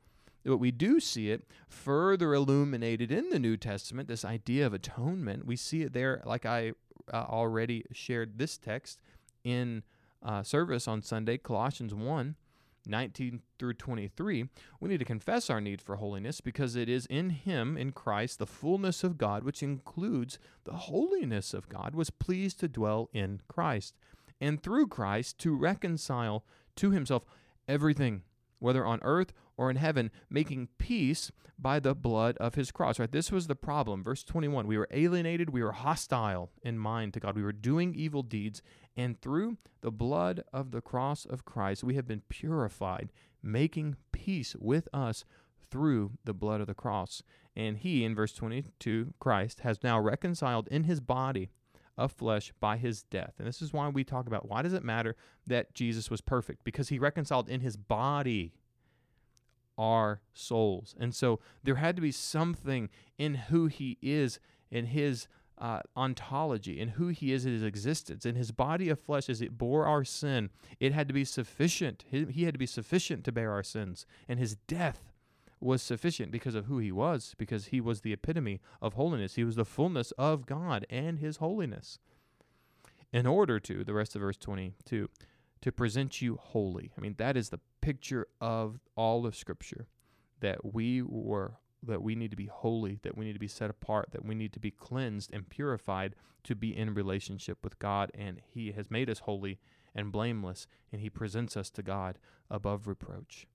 But 0.44 0.58
we 0.58 0.70
do 0.70 1.00
see 1.00 1.30
it 1.30 1.44
further 1.68 2.32
illuminated 2.32 3.10
in 3.10 3.30
the 3.30 3.38
New 3.38 3.56
Testament, 3.56 4.08
this 4.08 4.24
idea 4.24 4.66
of 4.66 4.74
atonement. 4.74 5.44
We 5.44 5.56
see 5.56 5.82
it 5.82 5.92
there, 5.92 6.22
like 6.24 6.46
I 6.46 6.72
uh, 7.12 7.24
already 7.28 7.84
shared 7.92 8.38
this 8.38 8.56
text 8.56 9.00
in 9.42 9.82
uh, 10.22 10.42
service 10.42 10.86
on 10.86 11.02
Sunday, 11.02 11.38
Colossians 11.38 11.94
1 11.94 12.36
19 12.86 13.42
through 13.58 13.74
23, 13.74 14.48
we 14.80 14.88
need 14.88 14.98
to 14.98 15.04
confess 15.04 15.50
our 15.50 15.60
need 15.60 15.82
for 15.82 15.96
holiness 15.96 16.40
because 16.40 16.76
it 16.76 16.88
is 16.88 17.06
in 17.06 17.30
Him, 17.30 17.76
in 17.76 17.92
Christ, 17.92 18.38
the 18.38 18.46
fullness 18.46 19.02
of 19.02 19.18
God, 19.18 19.44
which 19.44 19.62
includes 19.62 20.38
the 20.64 20.74
holiness 20.74 21.52
of 21.52 21.68
God, 21.68 21.94
was 21.94 22.10
pleased 22.10 22.60
to 22.60 22.68
dwell 22.68 23.08
in 23.12 23.40
Christ, 23.48 23.94
and 24.40 24.62
through 24.62 24.86
Christ 24.88 25.38
to 25.38 25.54
reconcile 25.54 26.44
to 26.76 26.90
Himself 26.90 27.24
everything, 27.68 28.22
whether 28.58 28.84
on 28.84 29.00
earth 29.02 29.32
or 29.56 29.70
in 29.70 29.76
heaven, 29.76 30.10
making 30.28 30.68
peace 30.78 31.32
by 31.58 31.80
the 31.80 31.94
blood 31.94 32.36
of 32.38 32.54
his 32.54 32.70
cross. 32.70 32.98
Right? 32.98 33.10
This 33.10 33.32
was 33.32 33.46
the 33.46 33.54
problem. 33.54 34.04
Verse 34.04 34.22
21 34.22 34.66
We 34.66 34.78
were 34.78 34.88
alienated, 34.90 35.50
we 35.50 35.62
were 35.62 35.72
hostile 35.72 36.50
in 36.62 36.78
mind 36.78 37.14
to 37.14 37.20
God, 37.20 37.36
we 37.36 37.42
were 37.42 37.52
doing 37.52 37.94
evil 37.94 38.22
deeds, 38.22 38.62
and 38.96 39.20
through 39.20 39.56
the 39.80 39.90
blood 39.90 40.42
of 40.52 40.70
the 40.70 40.80
cross 40.80 41.24
of 41.24 41.44
Christ, 41.44 41.84
we 41.84 41.94
have 41.94 42.06
been 42.06 42.22
purified, 42.28 43.12
making 43.42 43.96
peace 44.12 44.54
with 44.58 44.88
us 44.92 45.24
through 45.70 46.12
the 46.24 46.34
blood 46.34 46.60
of 46.60 46.66
the 46.66 46.74
cross. 46.74 47.22
And 47.54 47.78
he, 47.78 48.04
in 48.04 48.14
verse 48.14 48.32
22, 48.32 49.14
Christ, 49.18 49.60
has 49.60 49.82
now 49.82 49.98
reconciled 49.98 50.68
in 50.68 50.84
his 50.84 51.00
body 51.00 51.48
of 51.98 52.12
flesh 52.12 52.52
by 52.60 52.76
his 52.76 53.02
death. 53.02 53.34
And 53.38 53.46
this 53.46 53.62
is 53.62 53.72
why 53.72 53.88
we 53.88 54.04
talk 54.04 54.26
about 54.26 54.48
why 54.48 54.62
does 54.62 54.72
it 54.72 54.84
matter 54.84 55.16
that 55.46 55.74
Jesus 55.74 56.10
was 56.10 56.20
perfect? 56.20 56.64
Because 56.64 56.88
he 56.88 56.98
reconciled 56.98 57.48
in 57.48 57.60
his 57.60 57.76
body 57.76 58.52
our 59.78 60.20
souls. 60.32 60.94
And 60.98 61.14
so 61.14 61.40
there 61.62 61.76
had 61.76 61.96
to 61.96 62.02
be 62.02 62.12
something 62.12 62.88
in 63.18 63.34
who 63.34 63.66
he 63.66 63.98
is, 64.00 64.38
in 64.70 64.86
his 64.86 65.28
uh, 65.58 65.80
ontology, 65.96 66.80
in 66.80 66.90
who 66.90 67.08
he 67.08 67.32
is 67.32 67.46
in 67.46 67.52
his 67.52 67.62
existence, 67.62 68.26
in 68.26 68.34
his 68.34 68.52
body 68.52 68.88
of 68.88 69.00
flesh 69.00 69.28
as 69.28 69.40
it 69.40 69.56
bore 69.56 69.86
our 69.86 70.04
sin. 70.04 70.50
It 70.80 70.92
had 70.92 71.08
to 71.08 71.14
be 71.14 71.24
sufficient. 71.24 72.04
He, 72.10 72.24
he 72.26 72.44
had 72.44 72.54
to 72.54 72.58
be 72.58 72.66
sufficient 72.66 73.24
to 73.24 73.32
bear 73.32 73.52
our 73.52 73.62
sins. 73.62 74.06
And 74.28 74.38
his 74.38 74.56
death 74.66 75.12
was 75.60 75.82
sufficient 75.82 76.30
because 76.30 76.54
of 76.54 76.66
who 76.66 76.78
he 76.78 76.92
was, 76.92 77.34
because 77.38 77.66
he 77.66 77.80
was 77.80 78.00
the 78.00 78.12
epitome 78.12 78.60
of 78.82 78.94
holiness. 78.94 79.36
He 79.36 79.44
was 79.44 79.56
the 79.56 79.64
fullness 79.64 80.12
of 80.12 80.46
God 80.46 80.86
and 80.90 81.18
his 81.18 81.38
holiness. 81.38 81.98
In 83.12 83.26
order 83.26 83.58
to, 83.60 83.84
the 83.84 83.94
rest 83.94 84.14
of 84.14 84.20
verse 84.20 84.36
22, 84.36 85.08
to 85.62 85.72
present 85.72 86.20
you 86.20 86.36
holy. 86.36 86.92
I 86.96 87.00
mean, 87.00 87.14
that 87.18 87.36
is 87.36 87.48
the 87.48 87.60
picture 87.80 88.26
of 88.40 88.80
all 88.94 89.26
of 89.26 89.34
Scripture 89.34 89.86
that 90.40 90.74
we 90.74 91.02
were 91.02 91.54
that 91.82 92.02
we 92.02 92.14
need 92.14 92.30
to 92.30 92.36
be 92.36 92.46
holy, 92.46 92.98
that 93.02 93.16
we 93.16 93.24
need 93.24 93.34
to 93.34 93.38
be 93.38 93.46
set 93.46 93.70
apart, 93.70 94.08
that 94.10 94.24
we 94.24 94.34
need 94.34 94.52
to 94.52 94.58
be 94.58 94.70
cleansed 94.70 95.30
and 95.32 95.48
purified 95.48 96.14
to 96.42 96.54
be 96.54 96.76
in 96.76 96.94
relationship 96.94 97.58
with 97.62 97.78
God. 97.78 98.10
And 98.14 98.40
He 98.52 98.72
has 98.72 98.90
made 98.90 99.08
us 99.08 99.20
holy 99.20 99.58
and 99.94 100.10
blameless, 100.10 100.66
and 100.90 101.00
He 101.00 101.10
presents 101.10 101.56
us 101.56 101.70
to 101.70 101.82
God 101.82 102.18
above 102.50 102.86
reproach. 102.86 103.46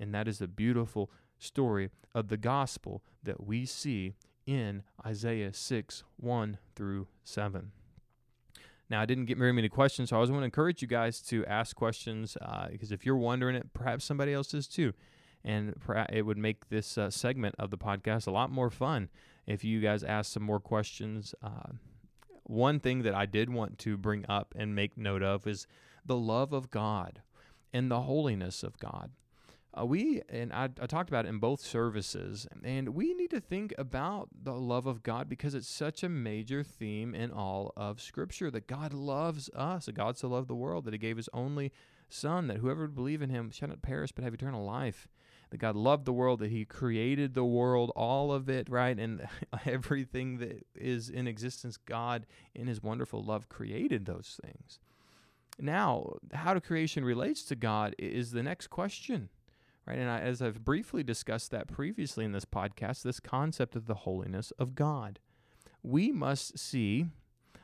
And 0.00 0.14
that 0.14 0.28
is 0.28 0.38
the 0.38 0.48
beautiful 0.48 1.10
story 1.44 1.90
of 2.14 2.28
the 2.28 2.36
gospel 2.36 3.02
that 3.22 3.44
we 3.44 3.66
see 3.66 4.14
in 4.46 4.82
Isaiah 5.04 5.52
6 5.52 6.04
1 6.16 6.58
through 6.74 7.08
7. 7.24 7.72
Now, 8.90 9.00
I 9.00 9.06
didn't 9.06 9.24
get 9.24 9.38
very 9.38 9.52
many 9.52 9.68
questions, 9.68 10.10
so 10.10 10.16
I 10.16 10.18
always 10.18 10.30
want 10.30 10.42
to 10.42 10.46
encourage 10.46 10.82
you 10.82 10.88
guys 10.88 11.20
to 11.22 11.44
ask 11.46 11.74
questions 11.74 12.36
uh, 12.42 12.68
because 12.70 12.92
if 12.92 13.06
you're 13.06 13.16
wondering 13.16 13.56
it, 13.56 13.72
perhaps 13.72 14.04
somebody 14.04 14.32
else 14.32 14.52
is 14.52 14.68
too. 14.68 14.92
And 15.42 15.74
it 16.10 16.22
would 16.22 16.38
make 16.38 16.68
this 16.68 16.96
uh, 16.96 17.10
segment 17.10 17.54
of 17.58 17.70
the 17.70 17.78
podcast 17.78 18.26
a 18.26 18.30
lot 18.30 18.50
more 18.50 18.70
fun 18.70 19.10
if 19.46 19.64
you 19.64 19.80
guys 19.80 20.02
ask 20.02 20.32
some 20.32 20.42
more 20.42 20.60
questions. 20.60 21.34
Uh, 21.42 21.72
one 22.44 22.80
thing 22.80 23.02
that 23.02 23.14
I 23.14 23.26
did 23.26 23.50
want 23.50 23.78
to 23.80 23.96
bring 23.96 24.24
up 24.28 24.54
and 24.56 24.74
make 24.74 24.96
note 24.96 25.22
of 25.22 25.46
is 25.46 25.66
the 26.04 26.16
love 26.16 26.52
of 26.52 26.70
God 26.70 27.22
and 27.72 27.90
the 27.90 28.02
holiness 28.02 28.62
of 28.62 28.78
God. 28.78 29.10
Uh, 29.78 29.84
we 29.84 30.22
and 30.28 30.52
I, 30.52 30.64
I, 30.80 30.86
talked 30.86 31.08
about 31.08 31.24
it 31.24 31.30
in 31.30 31.38
both 31.38 31.60
services, 31.60 32.46
and 32.62 32.90
we 32.90 33.12
need 33.14 33.30
to 33.30 33.40
think 33.40 33.74
about 33.76 34.28
the 34.42 34.54
love 34.54 34.86
of 34.86 35.02
God 35.02 35.28
because 35.28 35.54
it's 35.54 35.68
such 35.68 36.04
a 36.04 36.08
major 36.08 36.62
theme 36.62 37.14
in 37.14 37.32
all 37.32 37.72
of 37.76 38.00
Scripture. 38.00 38.50
That 38.50 38.68
God 38.68 38.92
loves 38.92 39.50
us, 39.54 39.86
that 39.86 39.94
God 39.94 40.16
so 40.16 40.28
loved 40.28 40.48
the 40.48 40.54
world 40.54 40.84
that 40.84 40.94
He 40.94 40.98
gave 40.98 41.16
His 41.16 41.28
only 41.32 41.72
Son, 42.08 42.46
that 42.46 42.58
whoever 42.58 42.82
would 42.82 42.94
believe 42.94 43.20
in 43.20 43.30
Him 43.30 43.50
shall 43.50 43.68
not 43.68 43.82
perish 43.82 44.12
but 44.12 44.22
have 44.22 44.34
eternal 44.34 44.64
life. 44.64 45.08
That 45.50 45.58
God 45.58 45.74
loved 45.74 46.04
the 46.04 46.12
world, 46.12 46.38
that 46.38 46.52
He 46.52 46.64
created 46.64 47.34
the 47.34 47.44
world, 47.44 47.90
all 47.96 48.32
of 48.32 48.48
it, 48.48 48.70
right, 48.70 48.98
and 48.98 49.26
everything 49.66 50.38
that 50.38 50.64
is 50.76 51.10
in 51.10 51.26
existence. 51.26 51.76
God, 51.78 52.26
in 52.54 52.68
His 52.68 52.80
wonderful 52.80 53.24
love, 53.24 53.48
created 53.48 54.06
those 54.06 54.38
things. 54.44 54.78
Now, 55.58 56.14
how 56.32 56.58
creation 56.60 57.04
relates 57.04 57.42
to 57.44 57.56
God 57.56 57.94
is 57.98 58.30
the 58.30 58.42
next 58.42 58.68
question 58.68 59.30
right? 59.86 59.98
And 59.98 60.10
I, 60.10 60.20
as 60.20 60.40
I've 60.42 60.64
briefly 60.64 61.02
discussed 61.02 61.50
that 61.50 61.68
previously 61.68 62.24
in 62.24 62.32
this 62.32 62.44
podcast, 62.44 63.02
this 63.02 63.20
concept 63.20 63.76
of 63.76 63.86
the 63.86 63.94
holiness 63.94 64.52
of 64.58 64.74
God. 64.74 65.18
we 65.82 66.10
must 66.12 66.58
see 66.58 67.06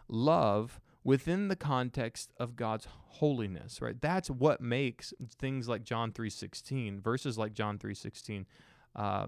love 0.09 0.81
within 1.05 1.49
the 1.49 1.57
context 1.57 2.33
of 2.39 2.57
God's 2.57 2.87
holiness, 2.91 3.81
right? 3.81 4.01
That's 4.01 4.31
what 4.31 4.61
makes 4.61 5.15
things 5.39 5.69
like 5.69 5.85
John 5.85 6.13
3:16, 6.13 7.01
verses 7.01 7.39
like 7.39 7.55
John 7.55 7.79
3:16, 7.79 8.47
uh, 8.97 9.27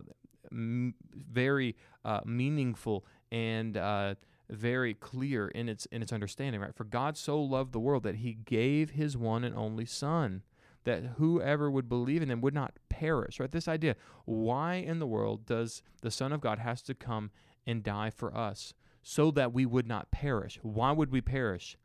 m- 0.51 0.95
very 1.15 1.77
uh, 2.05 2.21
meaningful 2.27 3.07
and 3.31 3.77
uh, 3.77 4.15
very 4.51 4.93
clear 4.95 5.49
in 5.49 5.69
its 5.69 5.87
in 5.87 6.03
its 6.03 6.13
understanding, 6.13 6.61
right? 6.61 6.75
For 6.75 6.85
God 6.85 7.17
so 7.17 7.41
loved 7.43 7.73
the 7.73 7.81
world 7.81 8.03
that 8.03 8.17
He 8.17 8.35
gave 8.35 8.91
His 8.91 9.17
one 9.17 9.45
and 9.45 9.57
only 9.57 9.87
Son, 9.87 10.43
that 10.85 11.05
whoever 11.17 11.71
would 11.71 11.89
believe 11.89 12.23
in 12.23 12.31
Him 12.31 12.41
would 12.41 12.55
not 12.55 12.79
perish, 12.89 13.41
right? 13.41 13.51
This 13.51 13.69
idea: 13.69 13.97
why 14.25 14.75
in 14.75 14.99
the 14.99 15.07
world 15.07 15.47
does 15.47 15.83
the 16.01 16.11
Son 16.11 16.33
of 16.33 16.41
God 16.41 16.59
has 16.59 16.83
to 16.83 16.95
come 16.95 17.31
and 17.67 17.83
die 17.83 18.11
for 18.11 18.37
us? 18.37 18.75
so 19.03 19.31
that 19.33 19.53
we 19.53 19.67
would 19.67 19.87
not 19.87 20.11
perish. 20.11 20.59
Why 20.63 20.93
would 20.93 21.11
we 21.11 21.21
perish? 21.21 21.77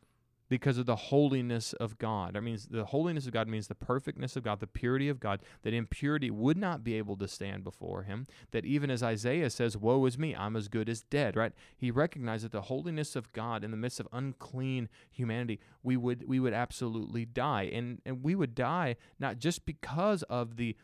Because 0.50 0.78
of 0.78 0.86
the 0.86 0.96
holiness 0.96 1.74
of 1.74 1.98
God. 1.98 2.34
That 2.34 2.44
means 2.44 2.68
the 2.68 2.86
holiness 2.86 3.26
of 3.26 3.34
God 3.34 3.48
means 3.48 3.68
the 3.68 3.76
perfectness 3.76 4.36
of 4.36 4.44
God, 4.44 4.60
the 4.60 4.68
purity 4.68 5.10
of 5.10 5.20
God, 5.20 5.42
that 5.64 5.74
impurity 5.74 6.32
would 6.32 6.58
not 6.58 6.84
be 6.84 6.96
able 6.96 7.18
to 7.18 7.28
stand 7.28 7.64
before 7.64 8.04
him. 8.04 8.28
That 8.52 8.66
even 8.66 8.90
as 8.90 9.04
Isaiah 9.04 9.50
says, 9.50 9.76
Woe 9.76 10.06
is 10.06 10.18
me, 10.18 10.36
I'm 10.36 10.56
as 10.56 10.68
good 10.68 10.88
as 10.88 11.02
dead, 11.02 11.36
right? 11.36 11.52
He 11.76 11.92
recognized 11.92 12.46
that 12.46 12.52
the 12.54 12.62
holiness 12.62 13.16
of 13.16 13.32
God 13.34 13.64
in 13.64 13.72
the 13.72 13.78
midst 13.78 14.00
of 14.00 14.08
unclean 14.14 14.88
humanity, 15.12 15.60
we 15.84 15.98
would 15.98 16.28
we 16.28 16.40
would 16.40 16.54
absolutely 16.54 17.26
die. 17.26 17.64
And 17.64 18.02
and 18.06 18.24
we 18.24 18.36
would 18.36 18.56
die 18.56 18.96
not 19.20 19.40
just 19.40 19.66
because 19.66 20.24
of 20.24 20.56
the 20.56 20.76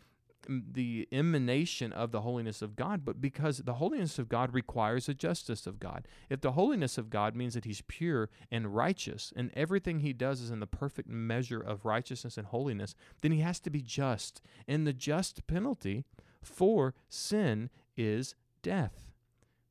the 0.47 1.07
emanation 1.11 1.91
of 1.93 2.11
the 2.11 2.21
holiness 2.21 2.61
of 2.61 2.75
God, 2.75 3.05
but 3.05 3.21
because 3.21 3.59
the 3.59 3.75
holiness 3.75 4.19
of 4.19 4.29
God 4.29 4.53
requires 4.53 5.05
the 5.05 5.13
justice 5.13 5.67
of 5.67 5.79
God. 5.79 6.07
If 6.29 6.41
the 6.41 6.53
holiness 6.53 6.97
of 6.97 7.09
God 7.09 7.35
means 7.35 7.53
that 7.53 7.65
He's 7.65 7.81
pure 7.81 8.29
and 8.51 8.75
righteous, 8.75 9.33
and 9.35 9.51
everything 9.55 9.99
He 9.99 10.13
does 10.13 10.41
is 10.41 10.51
in 10.51 10.59
the 10.59 10.67
perfect 10.67 11.09
measure 11.09 11.59
of 11.59 11.85
righteousness 11.85 12.37
and 12.37 12.47
holiness, 12.47 12.95
then 13.21 13.31
He 13.31 13.41
has 13.41 13.59
to 13.61 13.69
be 13.69 13.81
just. 13.81 14.41
And 14.67 14.85
the 14.85 14.93
just 14.93 15.45
penalty 15.47 16.05
for 16.41 16.93
sin 17.09 17.69
is 17.95 18.35
death. 18.61 19.11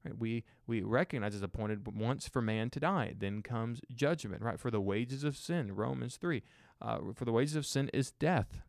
Right? 0.05 0.19
We 0.19 0.45
we 0.67 0.83
recognize 0.83 1.35
it's 1.35 1.45
appointed 1.45 1.87
once 1.97 2.27
for 2.29 2.41
man 2.41 2.71
to 2.71 2.81
die, 2.81 3.15
then 3.19 3.43
comes 3.43 3.81
judgment. 3.95 4.43
Right? 4.43 4.59
For 4.59 4.71
the 4.71 4.81
wages 4.81 5.25
of 5.25 5.37
sin, 5.37 5.75
Romans 5.75 6.17
three. 6.17 6.43
Uh, 6.81 6.99
for 7.15 7.25
the 7.25 7.33
wages 7.33 7.55
of 7.55 7.65
sin 7.65 7.89
is 7.93 8.11
death 8.11 8.63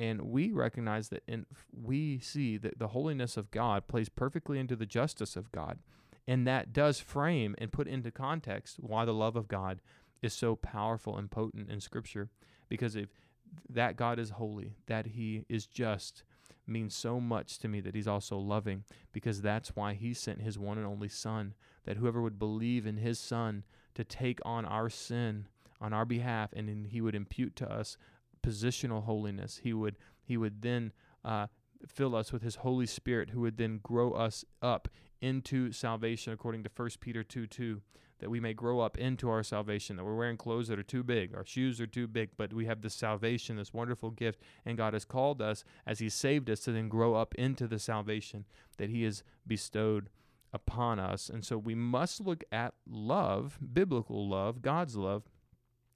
and 0.00 0.22
we 0.22 0.50
recognize 0.50 1.10
that 1.10 1.22
and 1.28 1.44
we 1.70 2.18
see 2.18 2.56
that 2.56 2.78
the 2.78 2.88
holiness 2.88 3.36
of 3.36 3.50
God 3.50 3.86
plays 3.86 4.08
perfectly 4.08 4.58
into 4.58 4.74
the 4.74 4.86
justice 4.86 5.36
of 5.36 5.52
God 5.52 5.78
and 6.26 6.46
that 6.46 6.72
does 6.72 6.98
frame 6.98 7.54
and 7.58 7.70
put 7.70 7.86
into 7.86 8.10
context 8.10 8.78
why 8.80 9.04
the 9.04 9.12
love 9.12 9.36
of 9.36 9.46
God 9.46 9.82
is 10.22 10.32
so 10.32 10.56
powerful 10.56 11.18
and 11.18 11.30
potent 11.30 11.70
in 11.70 11.80
scripture 11.80 12.30
because 12.68 12.96
if 12.96 13.10
that 13.68 13.96
God 13.96 14.18
is 14.18 14.30
holy 14.30 14.72
that 14.86 15.08
he 15.08 15.44
is 15.50 15.66
just 15.66 16.24
means 16.66 16.94
so 16.94 17.20
much 17.20 17.58
to 17.58 17.68
me 17.68 17.80
that 17.80 17.94
he's 17.94 18.08
also 18.08 18.38
loving 18.38 18.84
because 19.12 19.42
that's 19.42 19.76
why 19.76 19.92
he 19.92 20.14
sent 20.14 20.40
his 20.40 20.58
one 20.58 20.78
and 20.78 20.86
only 20.86 21.08
son 21.08 21.52
that 21.84 21.98
whoever 21.98 22.22
would 22.22 22.38
believe 22.38 22.86
in 22.86 22.96
his 22.96 23.18
son 23.18 23.64
to 23.94 24.04
take 24.04 24.38
on 24.46 24.64
our 24.64 24.88
sin 24.88 25.46
on 25.78 25.92
our 25.92 26.06
behalf 26.06 26.50
and 26.54 26.68
then 26.68 26.86
he 26.90 27.02
would 27.02 27.14
impute 27.14 27.54
to 27.56 27.70
us 27.70 27.98
positional 28.42 29.04
holiness. 29.04 29.60
He 29.62 29.72
would 29.72 29.96
he 30.22 30.36
would 30.36 30.62
then 30.62 30.92
uh, 31.24 31.46
fill 31.86 32.14
us 32.14 32.32
with 32.32 32.42
His 32.42 32.56
Holy 32.56 32.86
Spirit, 32.86 33.30
who 33.30 33.40
would 33.40 33.56
then 33.56 33.80
grow 33.82 34.12
us 34.12 34.44
up 34.62 34.88
into 35.20 35.72
salvation, 35.72 36.32
according 36.32 36.62
to 36.64 36.70
1 36.74 36.88
Peter 37.00 37.22
2 37.22 37.46
2, 37.46 37.80
that 38.20 38.30
we 38.30 38.40
may 38.40 38.52
grow 38.52 38.80
up 38.80 38.98
into 38.98 39.28
our 39.30 39.42
salvation, 39.42 39.96
that 39.96 40.04
we're 40.04 40.16
wearing 40.16 40.36
clothes 40.36 40.68
that 40.68 40.78
are 40.78 40.84
too 40.84 41.02
big, 41.02 41.34
our 41.34 41.44
shoes 41.44 41.80
are 41.80 41.86
too 41.86 42.06
big, 42.06 42.30
but 42.36 42.52
we 42.52 42.66
have 42.66 42.82
this 42.82 42.94
salvation, 42.94 43.56
this 43.56 43.72
wonderful 43.72 44.10
gift, 44.10 44.40
and 44.64 44.76
God 44.76 44.92
has 44.92 45.04
called 45.04 45.40
us, 45.40 45.64
as 45.86 45.98
He 45.98 46.08
saved 46.08 46.48
us, 46.50 46.60
to 46.60 46.72
then 46.72 46.88
grow 46.88 47.14
up 47.14 47.34
into 47.34 47.66
the 47.66 47.78
salvation 47.78 48.44
that 48.76 48.90
He 48.90 49.02
has 49.04 49.22
bestowed 49.46 50.10
upon 50.52 50.98
us. 50.98 51.28
And 51.28 51.44
so 51.44 51.56
we 51.56 51.74
must 51.74 52.20
look 52.20 52.44
at 52.52 52.74
love, 52.86 53.58
biblical 53.72 54.28
love, 54.28 54.62
God's 54.62 54.96
love, 54.96 55.24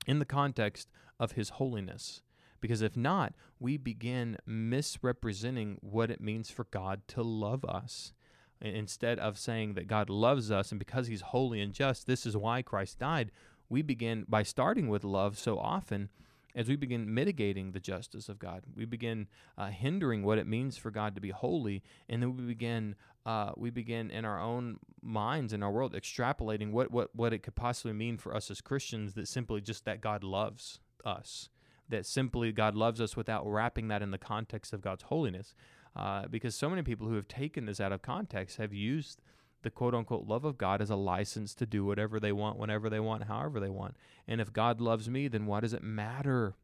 in 0.06 0.18
the 0.18 0.24
context 0.24 0.90
of 1.18 1.32
His 1.32 1.50
holiness. 1.50 2.22
Because 2.64 2.80
if 2.80 2.96
not, 2.96 3.34
we 3.60 3.76
begin 3.76 4.38
misrepresenting 4.46 5.76
what 5.82 6.10
it 6.10 6.18
means 6.18 6.48
for 6.48 6.64
God 6.70 7.02
to 7.08 7.22
love 7.22 7.62
us. 7.62 8.14
Instead 8.58 9.18
of 9.18 9.36
saying 9.36 9.74
that 9.74 9.86
God 9.86 10.08
loves 10.08 10.50
us 10.50 10.72
and 10.72 10.78
because 10.78 11.06
He's 11.06 11.20
holy 11.20 11.60
and 11.60 11.74
just, 11.74 12.06
this 12.06 12.24
is 12.24 12.38
why 12.38 12.62
Christ 12.62 12.98
died, 12.98 13.32
we 13.68 13.82
begin 13.82 14.24
by 14.26 14.44
starting 14.44 14.88
with 14.88 15.04
love 15.04 15.38
so 15.38 15.58
often 15.58 16.08
as 16.54 16.66
we 16.66 16.74
begin 16.74 17.12
mitigating 17.12 17.72
the 17.72 17.80
justice 17.80 18.30
of 18.30 18.38
God. 18.38 18.62
We 18.74 18.86
begin 18.86 19.26
uh, 19.58 19.66
hindering 19.66 20.22
what 20.22 20.38
it 20.38 20.46
means 20.46 20.78
for 20.78 20.90
God 20.90 21.14
to 21.16 21.20
be 21.20 21.32
holy, 21.32 21.82
and 22.08 22.22
then 22.22 22.34
we 22.34 22.44
begin 22.44 22.94
uh, 23.26 23.52
we 23.58 23.68
begin 23.68 24.10
in 24.10 24.24
our 24.24 24.40
own 24.40 24.78
minds 25.02 25.52
in 25.52 25.62
our 25.62 25.70
world 25.70 25.92
extrapolating 25.92 26.70
what, 26.70 26.90
what 26.90 27.14
what 27.14 27.34
it 27.34 27.42
could 27.42 27.56
possibly 27.56 27.92
mean 27.92 28.16
for 28.16 28.34
us 28.34 28.50
as 28.50 28.62
Christians 28.62 29.12
that 29.12 29.28
simply 29.28 29.60
just 29.60 29.84
that 29.84 30.00
God 30.00 30.24
loves 30.24 30.80
us 31.04 31.50
that 31.88 32.06
simply 32.06 32.52
God 32.52 32.74
loves 32.74 33.00
us 33.00 33.16
without 33.16 33.46
wrapping 33.46 33.88
that 33.88 34.02
in 34.02 34.10
the 34.10 34.18
context 34.18 34.72
of 34.72 34.80
God's 34.80 35.04
holiness. 35.04 35.54
Uh, 35.96 36.26
because 36.28 36.56
so 36.56 36.68
many 36.68 36.82
people 36.82 37.06
who 37.06 37.14
have 37.14 37.28
taken 37.28 37.66
this 37.66 37.80
out 37.80 37.92
of 37.92 38.02
context 38.02 38.56
have 38.56 38.72
used 38.72 39.20
the 39.62 39.70
quote 39.70 39.94
unquote 39.94 40.26
love 40.26 40.44
of 40.44 40.58
God 40.58 40.80
as 40.80 40.90
a 40.90 40.96
license 40.96 41.54
to 41.54 41.66
do 41.66 41.84
whatever 41.84 42.20
they 42.20 42.32
want, 42.32 42.58
whenever 42.58 42.90
they 42.90 43.00
want, 43.00 43.24
however 43.24 43.60
they 43.60 43.68
want. 43.68 43.96
And 44.26 44.40
if 44.40 44.52
God 44.52 44.80
loves 44.80 45.08
me, 45.08 45.28
then 45.28 45.46
why 45.46 45.60
does 45.60 45.72
it 45.72 45.82
matter 45.82 46.54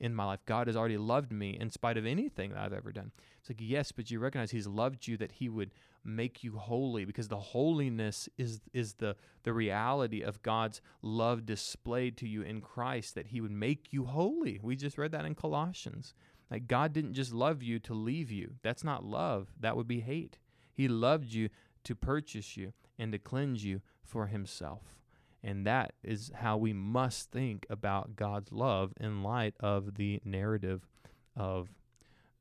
in 0.00 0.14
my 0.14 0.24
life. 0.24 0.40
God 0.46 0.66
has 0.66 0.76
already 0.76 0.96
loved 0.96 1.30
me 1.30 1.56
in 1.60 1.70
spite 1.70 1.98
of 1.98 2.06
anything 2.06 2.50
that 2.50 2.58
I've 2.58 2.72
ever 2.72 2.90
done. 2.90 3.12
It's 3.38 3.50
like, 3.50 3.58
yes, 3.60 3.92
but 3.92 4.10
you 4.10 4.18
recognize 4.18 4.50
He's 4.50 4.66
loved 4.66 5.06
you 5.06 5.16
that 5.18 5.32
He 5.32 5.48
would 5.48 5.70
make 6.02 6.42
you 6.42 6.56
holy 6.56 7.04
because 7.04 7.28
the 7.28 7.38
holiness 7.38 8.28
is 8.38 8.60
is 8.72 8.94
the 8.94 9.14
the 9.42 9.52
reality 9.52 10.22
of 10.22 10.42
God's 10.42 10.80
love 11.02 11.44
displayed 11.44 12.16
to 12.18 12.28
you 12.28 12.42
in 12.42 12.60
Christ 12.62 13.14
that 13.14 13.28
He 13.28 13.40
would 13.40 13.50
make 13.50 13.92
you 13.92 14.06
holy. 14.06 14.58
We 14.62 14.76
just 14.76 14.98
read 14.98 15.12
that 15.12 15.26
in 15.26 15.34
Colossians. 15.34 16.14
Like 16.50 16.66
God 16.66 16.92
didn't 16.92 17.14
just 17.14 17.32
love 17.32 17.62
you 17.62 17.78
to 17.80 17.94
leave 17.94 18.30
you. 18.30 18.54
That's 18.62 18.82
not 18.82 19.04
love. 19.04 19.48
That 19.60 19.76
would 19.76 19.86
be 19.86 20.00
hate. 20.00 20.38
He 20.72 20.88
loved 20.88 21.32
you 21.32 21.50
to 21.84 21.94
purchase 21.94 22.56
you 22.56 22.72
and 22.98 23.12
to 23.12 23.18
cleanse 23.18 23.64
you 23.64 23.82
for 24.02 24.26
Himself. 24.26 24.99
And 25.42 25.66
that 25.66 25.92
is 26.02 26.30
how 26.34 26.56
we 26.56 26.72
must 26.72 27.30
think 27.30 27.66
about 27.70 28.16
God's 28.16 28.52
love 28.52 28.92
in 29.00 29.22
light 29.22 29.54
of 29.60 29.94
the 29.94 30.20
narrative 30.24 30.86
of 31.34 31.68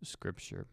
Scripture. 0.03 0.67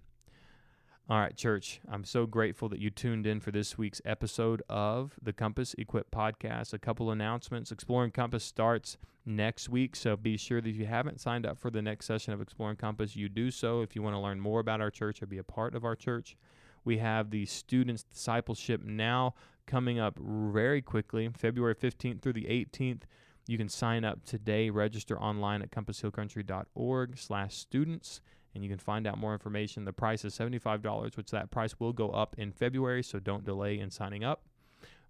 All 1.08 1.20
right, 1.20 1.36
church, 1.36 1.80
I'm 1.88 2.02
so 2.02 2.26
grateful 2.26 2.68
that 2.70 2.80
you 2.80 2.90
tuned 2.90 3.28
in 3.28 3.38
for 3.38 3.52
this 3.52 3.78
week's 3.78 4.02
episode 4.04 4.60
of 4.68 5.12
the 5.22 5.32
Compass 5.32 5.72
Equip 5.78 6.10
podcast. 6.10 6.72
A 6.72 6.80
couple 6.80 7.12
announcements. 7.12 7.70
Exploring 7.70 8.10
Compass 8.10 8.42
starts 8.42 8.98
next 9.24 9.68
week, 9.68 9.94
so 9.94 10.16
be 10.16 10.36
sure 10.36 10.60
that 10.60 10.68
if 10.68 10.74
you 10.74 10.86
haven't 10.86 11.20
signed 11.20 11.46
up 11.46 11.58
for 11.58 11.70
the 11.70 11.80
next 11.80 12.06
session 12.06 12.32
of 12.32 12.40
Exploring 12.40 12.74
Compass, 12.74 13.14
you 13.14 13.28
do 13.28 13.52
so 13.52 13.82
if 13.82 13.94
you 13.94 14.02
want 14.02 14.16
to 14.16 14.20
learn 14.20 14.40
more 14.40 14.58
about 14.58 14.80
our 14.80 14.90
church 14.90 15.22
or 15.22 15.26
be 15.26 15.38
a 15.38 15.44
part 15.44 15.76
of 15.76 15.84
our 15.84 15.94
church. 15.94 16.36
We 16.84 16.98
have 16.98 17.30
the 17.30 17.46
Students 17.46 18.02
Discipleship 18.02 18.82
Now 18.82 19.34
coming 19.66 19.98
up 19.98 20.18
very 20.18 20.80
quickly, 20.82 21.28
February 21.36 21.74
15th 21.74 22.22
through 22.22 22.34
the 22.34 22.44
18th. 22.44 23.02
You 23.46 23.58
can 23.58 23.68
sign 23.68 24.04
up 24.04 24.24
today, 24.24 24.70
register 24.70 25.20
online 25.20 25.62
at 25.62 25.70
compasshillcountry.org 25.70 27.18
slash 27.18 27.54
students, 27.54 28.20
and 28.54 28.64
you 28.64 28.70
can 28.70 28.78
find 28.78 29.06
out 29.06 29.18
more 29.18 29.32
information. 29.32 29.84
The 29.84 29.92
price 29.92 30.24
is 30.24 30.36
$75, 30.36 31.16
which 31.16 31.30
that 31.30 31.50
price 31.50 31.78
will 31.78 31.92
go 31.92 32.10
up 32.10 32.34
in 32.38 32.50
February, 32.52 33.02
so 33.02 33.18
don't 33.18 33.44
delay 33.44 33.78
in 33.78 33.90
signing 33.90 34.24
up. 34.24 34.42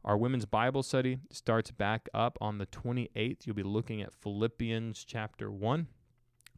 Our 0.04 0.16
women's 0.16 0.44
Bible 0.44 0.82
study 0.82 1.18
starts 1.30 1.70
back 1.70 2.08
up 2.14 2.38
on 2.40 2.58
the 2.58 2.66
28th. 2.66 3.46
You'll 3.46 3.56
be 3.56 3.62
looking 3.62 4.02
at 4.02 4.12
Philippians 4.12 5.02
chapter 5.04 5.50
1, 5.50 5.86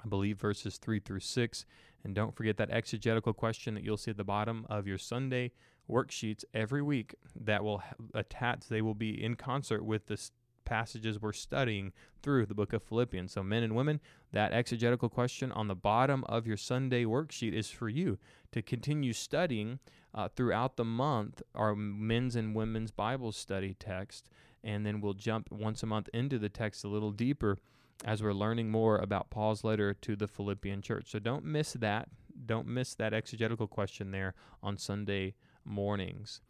I 0.05 0.09
believe 0.09 0.39
verses 0.39 0.77
3 0.79 1.01
through 1.01 1.21
6. 1.21 1.65
And 2.05 2.15
don't 2.15 2.37
forget 2.37 2.57
that 2.59 2.71
exegetical 2.71 3.33
question 3.33 3.75
that 3.75 3.85
you'll 3.85 3.97
see 3.97 4.11
at 4.11 4.17
the 4.17 4.25
bottom 4.25 4.67
of 4.69 4.87
your 4.87 4.99
Sunday 4.99 5.53
worksheets 5.88 6.44
every 6.55 6.83
week 6.83 7.14
that 7.35 7.64
will 7.64 7.83
attach, 8.14 8.68
they 8.68 8.83
will 8.83 8.94
be 8.94 9.22
in 9.22 9.35
concert 9.35 9.85
with 9.85 10.07
the 10.07 10.18
passages 10.68 11.20
we're 11.20 11.33
studying 11.33 11.92
through 12.22 12.44
the 12.44 12.55
book 12.55 12.72
of 12.72 12.83
Philippians. 12.83 13.33
So, 13.33 13.42
men 13.42 13.62
and 13.62 13.74
women, 13.74 14.01
that 14.33 14.53
exegetical 14.53 15.09
question 15.09 15.51
on 15.51 15.66
the 15.66 15.74
bottom 15.74 16.24
of 16.24 16.46
your 16.46 16.59
Sunday 16.59 17.05
worksheet 17.05 17.55
is 17.55 17.70
for 17.70 17.88
you 17.88 18.18
to 18.53 18.61
continue 18.61 19.14
studying 19.14 19.79
uh, 20.14 20.29
throughout 20.29 20.77
the 20.77 20.85
month 20.85 21.42
our 21.55 21.74
men's 21.74 22.37
and 22.37 22.55
women's 22.55 22.90
Bible 22.90 23.33
study 23.33 23.74
text. 23.79 24.29
And 24.62 24.85
then 24.85 25.01
we'll 25.01 25.14
jump 25.14 25.51
once 25.51 25.83
a 25.83 25.87
month 25.87 26.11
into 26.12 26.38
the 26.38 26.48
text 26.51 26.85
a 26.85 26.88
little 26.88 27.12
deeper 27.12 27.57
as 28.05 28.22
we're 28.22 28.33
learning 28.33 28.70
more 28.70 28.98
about 28.98 29.31
Paul's 29.31 29.64
letter 29.64 29.94
to 29.94 30.16
the 30.16 30.29
Philippian 30.29 30.83
church. 30.83 31.11
So, 31.11 31.18
don't 31.18 31.44
miss 31.44 31.72
that. 31.72 32.09
Don't 32.44 32.68
miss 32.68 32.94
that 32.94 33.14
exegetical 33.14 33.66
question 33.66 34.11
there 34.11 34.35
on 34.62 34.77
Sunday 34.77 35.35
mornings. 35.69 36.41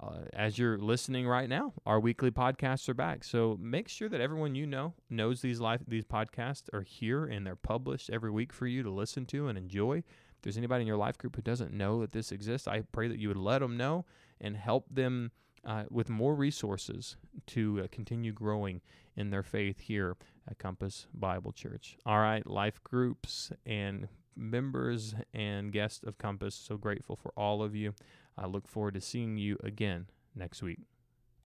uh, 0.00 0.20
as 0.32 0.58
you're 0.58 0.78
listening 0.78 1.26
right 1.26 1.48
now, 1.48 1.72
our 1.84 1.98
weekly 1.98 2.30
podcasts 2.30 2.88
are 2.88 2.94
back. 2.94 3.24
So 3.24 3.58
make 3.60 3.88
sure 3.88 4.08
that 4.08 4.20
everyone 4.20 4.54
you 4.54 4.66
know 4.66 4.94
knows 5.10 5.40
these 5.42 5.60
live 5.60 5.82
these 5.88 6.04
podcasts 6.04 6.72
are 6.72 6.82
here 6.82 7.24
and 7.24 7.46
they're 7.46 7.56
published 7.56 8.10
every 8.10 8.30
week 8.30 8.52
for 8.52 8.66
you 8.66 8.82
to 8.82 8.90
listen 8.90 9.26
to 9.26 9.48
and 9.48 9.58
enjoy. 9.58 9.98
If 9.98 10.42
there's 10.42 10.56
anybody 10.56 10.82
in 10.82 10.86
your 10.86 10.96
life 10.96 11.18
group 11.18 11.34
who 11.34 11.42
doesn't 11.42 11.72
know 11.72 12.00
that 12.00 12.12
this 12.12 12.30
exists, 12.30 12.68
I 12.68 12.82
pray 12.92 13.08
that 13.08 13.18
you 13.18 13.28
would 13.28 13.36
let 13.36 13.58
them 13.58 13.76
know 13.76 14.04
and 14.40 14.56
help 14.56 14.86
them 14.88 15.32
uh, 15.64 15.84
with 15.90 16.08
more 16.08 16.34
resources 16.36 17.16
to 17.48 17.80
uh, 17.82 17.86
continue 17.90 18.32
growing 18.32 18.80
in 19.16 19.30
their 19.30 19.42
faith 19.42 19.80
here 19.80 20.16
at 20.48 20.58
Compass 20.58 21.08
Bible 21.12 21.50
Church. 21.50 21.96
All 22.06 22.20
right, 22.20 22.46
life 22.46 22.80
groups 22.84 23.50
and 23.66 24.06
members 24.36 25.16
and 25.34 25.72
guests 25.72 26.04
of 26.04 26.18
Compass, 26.18 26.54
so 26.54 26.76
grateful 26.76 27.16
for 27.16 27.32
all 27.36 27.64
of 27.64 27.74
you. 27.74 27.92
I 28.38 28.46
look 28.46 28.68
forward 28.68 28.94
to 28.94 29.00
seeing 29.00 29.36
you 29.36 29.58
again 29.62 30.06
next 30.34 30.62
week. 30.62 30.80